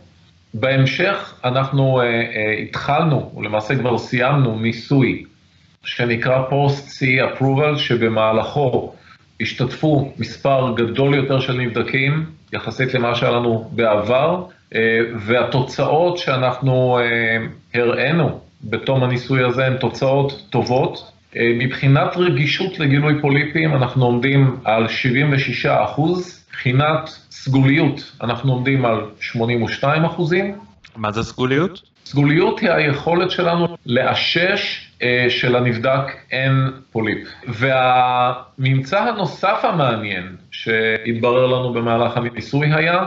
בהמשך 0.55 1.35
אנחנו 1.45 2.01
uh, 2.01 2.05
uh, 2.05 2.63
התחלנו, 2.63 3.33
ולמעשה 3.37 3.77
כבר 3.77 3.99
סיימנו, 3.99 4.59
ניסוי 4.59 5.25
שנקרא 5.85 6.49
Post-C 6.51 7.03
Approval, 7.03 7.77
שבמהלכו 7.79 8.93
השתתפו 9.41 10.13
מספר 10.19 10.75
גדול 10.77 11.15
יותר 11.15 11.41
של 11.41 11.53
נבדקים, 11.53 12.27
יחסית 12.53 12.95
למה 12.95 13.15
שהיה 13.15 13.33
לנו 13.33 13.71
בעבר, 13.73 14.45
uh, 14.71 14.77
והתוצאות 15.19 16.19
שאנחנו 16.19 16.99
uh, 16.99 17.79
הראינו 17.79 18.41
בתום 18.65 19.05
הניסוי 19.05 19.45
הזה 19.45 19.67
הן 19.67 19.77
תוצאות 19.77 20.47
טובות. 20.51 21.12
Uh, 21.33 21.39
מבחינת 21.59 22.17
רגישות 22.17 22.79
לגילוי 22.79 23.21
פוליפים 23.21 23.75
אנחנו 23.75 24.05
עומדים 24.05 24.57
על 24.65 24.89
76 24.89 25.67
אחוז, 25.67 26.45
מבחינת 26.49 27.11
סגוליות, 27.31 28.13
אנחנו 28.23 28.53
עומדים 28.53 28.85
על 28.85 29.01
82 29.21 30.05
אחוזים. 30.05 30.59
מה 30.97 31.13
זה 31.13 31.23
סגוליות? 31.23 31.83
סגוליות 32.05 32.61
היא 32.61 32.71
היכולת 32.71 33.31
שלנו 33.31 33.77
לאשש 33.87 34.91
אה, 35.03 35.27
שלנבדק 35.29 36.17
אין 36.33 36.53
פוליפ. 36.93 37.29
והממצא 37.49 39.01
הנוסף 39.01 39.61
המעניין 39.63 40.37
שהתברר 40.51 41.47
לנו 41.47 41.73
במהלך 41.73 42.17
הניסוי 42.17 42.75
היה, 42.75 43.07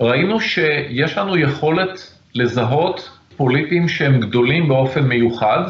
ראינו 0.00 0.40
שיש 0.40 1.18
לנו 1.18 1.36
יכולת 1.36 2.12
לזהות 2.34 3.10
פוליפים 3.36 3.88
שהם 3.88 4.20
גדולים 4.20 4.68
באופן 4.68 5.02
מיוחד, 5.02 5.62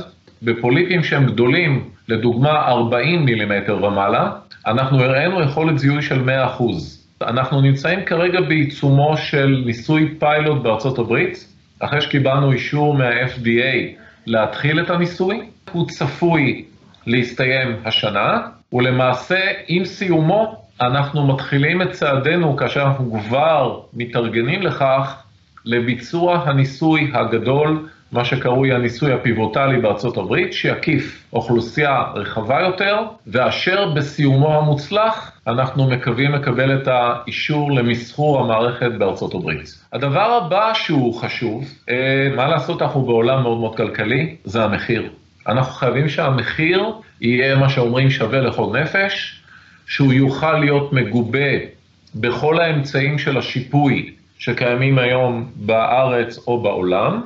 בפוליפים 0.42 1.05
שהם 1.05 1.26
גדולים, 1.26 1.85
לדוגמה 2.09 2.50
40 2.50 3.24
מילימטר 3.24 3.85
ומעלה, 3.85 4.31
אנחנו 4.66 5.00
הראינו 5.00 5.42
יכולת 5.42 5.79
זיהוי 5.79 6.03
של 6.03 6.22
100 6.22 6.46
אחוז. 6.46 7.07
אנחנו 7.22 7.61
נמצאים 7.61 8.05
כרגע 8.05 8.40
בעיצומו 8.40 9.16
של 9.16 9.62
ניסוי 9.66 10.14
פיילוט 10.18 10.62
בארצות 10.62 10.98
הברית, 10.98 11.46
אחרי 11.81 12.00
שקיבלנו 12.00 12.53
אישור 12.53 12.94
מה-FDA 12.94 14.00
להתחיל 14.26 14.81
את 14.81 14.90
הניסוי, 14.90 15.40
הוא 15.72 15.88
צפוי 15.88 16.64
להסתיים 17.07 17.76
השנה, 17.85 18.40
ולמעשה 18.72 19.40
עם 19.68 19.85
סיומו 19.85 20.61
אנחנו 20.81 21.26
מתחילים 21.26 21.83
את 21.83 21.90
צעדינו 21.90 22.57
כאשר 22.57 22.83
אנחנו 22.83 23.20
כבר 23.20 23.81
מתארגנים 23.94 24.62
לכך 24.62 25.22
לביצוע 25.64 26.38
הניסוי 26.38 27.11
הגדול 27.14 27.88
מה 28.12 28.25
שקרוי 28.25 28.73
הניסוי 28.73 29.12
הפיבוטלי 29.12 29.81
בארצות 29.81 30.16
הברית, 30.16 30.53
שיקיף 30.53 31.25
אוכלוסייה 31.33 32.03
רחבה 32.14 32.61
יותר, 32.61 32.99
ואשר 33.27 33.90
בסיומו 33.90 34.59
המוצלח 34.59 35.33
אנחנו 35.46 35.90
מקווים 35.90 36.33
לקבל 36.33 36.83
את 36.83 36.88
האישור 36.88 37.73
למסחור 37.73 38.40
המערכת 38.40 38.90
בארצות 38.99 39.35
הברית. 39.35 39.75
הדבר 39.92 40.40
הבא 40.44 40.75
שהוא 40.75 41.14
חשוב, 41.14 41.64
אה, 41.90 42.29
מה 42.37 42.49
לעשות, 42.49 42.83
אנחנו 42.83 43.03
בעולם 43.03 43.42
מאוד 43.42 43.59
מאוד 43.59 43.77
כלכלי, 43.77 44.37
זה 44.44 44.64
המחיר. 44.64 45.09
אנחנו 45.46 45.73
חייבים 45.73 46.09
שהמחיר 46.09 46.92
יהיה 47.20 47.57
מה 47.57 47.68
שאומרים 47.68 48.11
שווה 48.11 48.40
לכל 48.40 48.79
נפש, 48.81 49.42
שהוא 49.87 50.12
יוכל 50.12 50.59
להיות 50.59 50.92
מגובה 50.92 51.51
בכל 52.14 52.61
האמצעים 52.61 53.18
של 53.18 53.37
השיפוי 53.37 54.11
שקיימים 54.38 54.99
היום 54.99 55.51
בארץ 55.57 56.38
או 56.46 56.62
בעולם, 56.62 57.20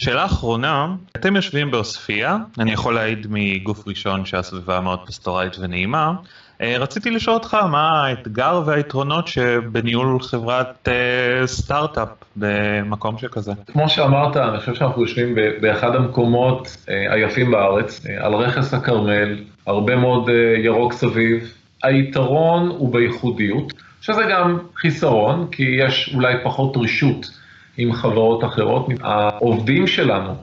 שאלה 0.00 0.24
אחרונה, 0.24 0.94
אתם 1.16 1.36
יושבים 1.36 1.70
בעוספיא, 1.70 2.28
אני 2.58 2.72
יכול 2.72 2.94
להעיד 2.94 3.26
מגוף 3.30 3.88
ראשון 3.88 4.24
שהסביבה 4.24 4.80
מאוד 4.80 4.98
פסטורלית 5.06 5.58
ונעימה. 5.58 6.12
אה, 6.60 6.76
רציתי 6.78 7.10
לשאול 7.10 7.36
אותך 7.36 7.54
מה 7.54 8.06
האתגר 8.06 8.62
והיתרונות 8.66 9.28
שבניהול 9.28 10.22
חברת 10.22 10.88
אה, 10.88 11.46
סטארט-אפ 11.46 12.08
במקום 12.36 13.18
שכזה. 13.18 13.52
כמו 13.72 13.88
שאמרת, 13.88 14.36
אני 14.36 14.58
חושב 14.58 14.74
שאנחנו 14.74 15.02
יושבים 15.02 15.34
באחד 15.60 15.94
המקומות 15.94 16.76
אה, 16.88 17.14
היפים 17.14 17.50
בארץ, 17.50 18.06
על 18.20 18.34
רכס 18.34 18.74
הכרמל, 18.74 19.38
הרבה 19.66 19.96
מאוד 19.96 20.28
ירוק 20.64 20.92
סביב. 20.92 21.52
היתרון 21.82 22.68
הוא 22.68 22.92
בייחודיות, 22.92 23.72
שזה 24.00 24.22
גם 24.30 24.58
חיסרון, 24.76 25.48
כי 25.52 25.62
יש 25.62 26.10
אולי 26.14 26.34
פחות 26.44 26.76
רישות. 26.76 27.40
עם 27.78 27.92
חברות 27.92 28.44
אחרות. 28.44 28.88
העובדים 29.02 29.86
שלנו 29.86 30.34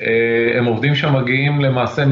אה, 0.00 0.58
הם 0.58 0.64
עובדים 0.64 0.94
שמגיעים 0.94 1.60
למעשה 1.60 2.04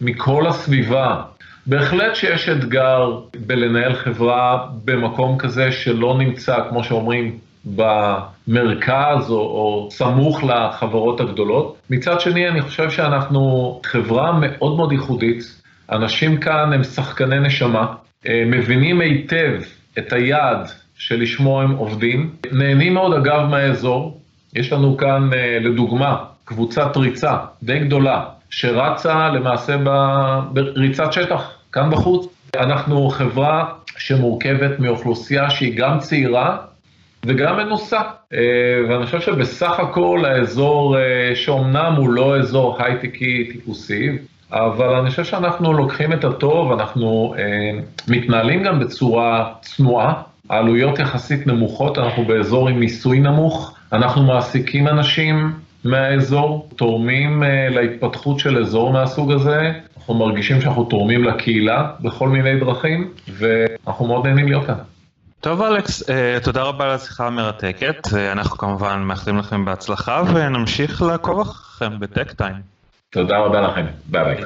מכל 0.00 0.46
הסביבה. 0.46 1.22
בהחלט 1.66 2.16
שיש 2.16 2.48
אתגר 2.48 3.18
בלנהל 3.46 3.94
חברה 3.94 4.66
במקום 4.84 5.38
כזה 5.38 5.72
שלא 5.72 6.18
נמצא, 6.18 6.56
כמו 6.68 6.84
שאומרים, 6.84 7.38
במרכז 7.64 9.30
או, 9.30 9.36
או 9.36 9.88
סמוך 9.90 10.44
לחברות 10.44 11.20
הגדולות. 11.20 11.76
מצד 11.90 12.20
שני, 12.20 12.48
אני 12.48 12.62
חושב 12.62 12.90
שאנחנו 12.90 13.80
חברה 13.86 14.32
מאוד 14.40 14.76
מאוד 14.76 14.92
ייחודית. 14.92 15.62
אנשים 15.92 16.36
כאן 16.36 16.72
הם 16.72 16.84
שחקני 16.84 17.40
נשמה, 17.40 17.86
אה, 18.28 18.44
מבינים 18.46 19.00
היטב 19.00 19.60
את 19.98 20.12
היעד 20.12 20.68
שלשמו 21.06 21.60
הם 21.60 21.70
עובדים. 21.70 22.30
נהנים 22.52 22.94
מאוד 22.94 23.14
אגב 23.14 23.40
מהאזור, 23.50 24.20
יש 24.54 24.72
לנו 24.72 24.96
כאן 24.96 25.30
אה, 25.32 25.58
לדוגמה 25.60 26.16
קבוצת 26.44 26.96
ריצה 26.96 27.36
די 27.62 27.78
גדולה 27.78 28.24
שרצה 28.50 29.28
למעשה 29.28 29.76
בריצת 30.52 31.12
שטח, 31.12 31.50
כאן 31.72 31.90
בחוץ. 31.90 32.26
אנחנו 32.56 33.08
חברה 33.08 33.64
שמורכבת 33.98 34.78
מאוכלוסייה 34.78 35.50
שהיא 35.50 35.76
גם 35.76 35.98
צעירה 35.98 36.56
וגם 37.26 37.56
מנוסה. 37.56 38.00
אה, 38.32 38.38
ואני 38.88 39.06
חושב 39.06 39.20
שבסך 39.20 39.80
הכל 39.80 40.24
האזור, 40.24 40.98
אה, 40.98 41.34
שאומנם 41.34 41.94
הוא 41.96 42.10
לא 42.10 42.38
אזור 42.38 42.76
הייטקי 42.82 43.48
טיפוסי, 43.52 44.08
אבל 44.52 44.94
אני 44.94 45.10
חושב 45.10 45.24
שאנחנו 45.24 45.72
לוקחים 45.72 46.12
את 46.12 46.24
הטוב, 46.24 46.72
אנחנו 46.72 47.34
מתנהלים 48.08 48.62
גם 48.62 48.80
בצורה 48.80 49.52
צנועה, 49.60 50.22
העלויות 50.50 50.98
יחסית 50.98 51.46
נמוכות, 51.46 51.98
אנחנו 51.98 52.24
באזור 52.24 52.68
עם 52.68 52.80
מיסוי 52.80 53.20
נמוך, 53.20 53.74
אנחנו 53.92 54.22
מעסיקים 54.22 54.88
אנשים 54.88 55.52
מהאזור, 55.84 56.68
תורמים 56.76 57.42
uh, 57.42 57.46
להתפתחות 57.74 58.38
של 58.38 58.58
אזור 58.58 58.92
מהסוג 58.92 59.32
הזה, 59.32 59.72
אנחנו 59.96 60.14
מרגישים 60.14 60.60
שאנחנו 60.60 60.84
תורמים 60.84 61.24
לקהילה 61.24 61.90
בכל 62.00 62.28
מיני 62.28 62.60
דרכים, 62.60 63.12
ואנחנו 63.28 64.06
מאוד 64.06 64.26
נהנים 64.26 64.48
להיות 64.48 64.66
כאן. 64.66 64.74
טוב 65.40 65.62
אלכס, 65.62 66.10
אה, 66.10 66.38
תודה 66.42 66.62
רבה 66.62 66.84
על 66.84 66.90
השיחה 66.90 67.26
המרתקת, 67.26 68.08
אנחנו 68.32 68.58
כמובן 68.58 69.02
מאחלים 69.02 69.38
לכם 69.38 69.64
בהצלחה 69.64 70.22
ונמשיך 70.34 71.02
לעקוב 71.02 71.40
אחריכם 71.40 72.00
בטק 72.00 72.32
טיים. 72.32 72.56
תודה 73.10 73.38
רבה 73.38 73.60
לכם, 73.60 73.86
ביי 74.06 74.24
ביי. 74.24 74.44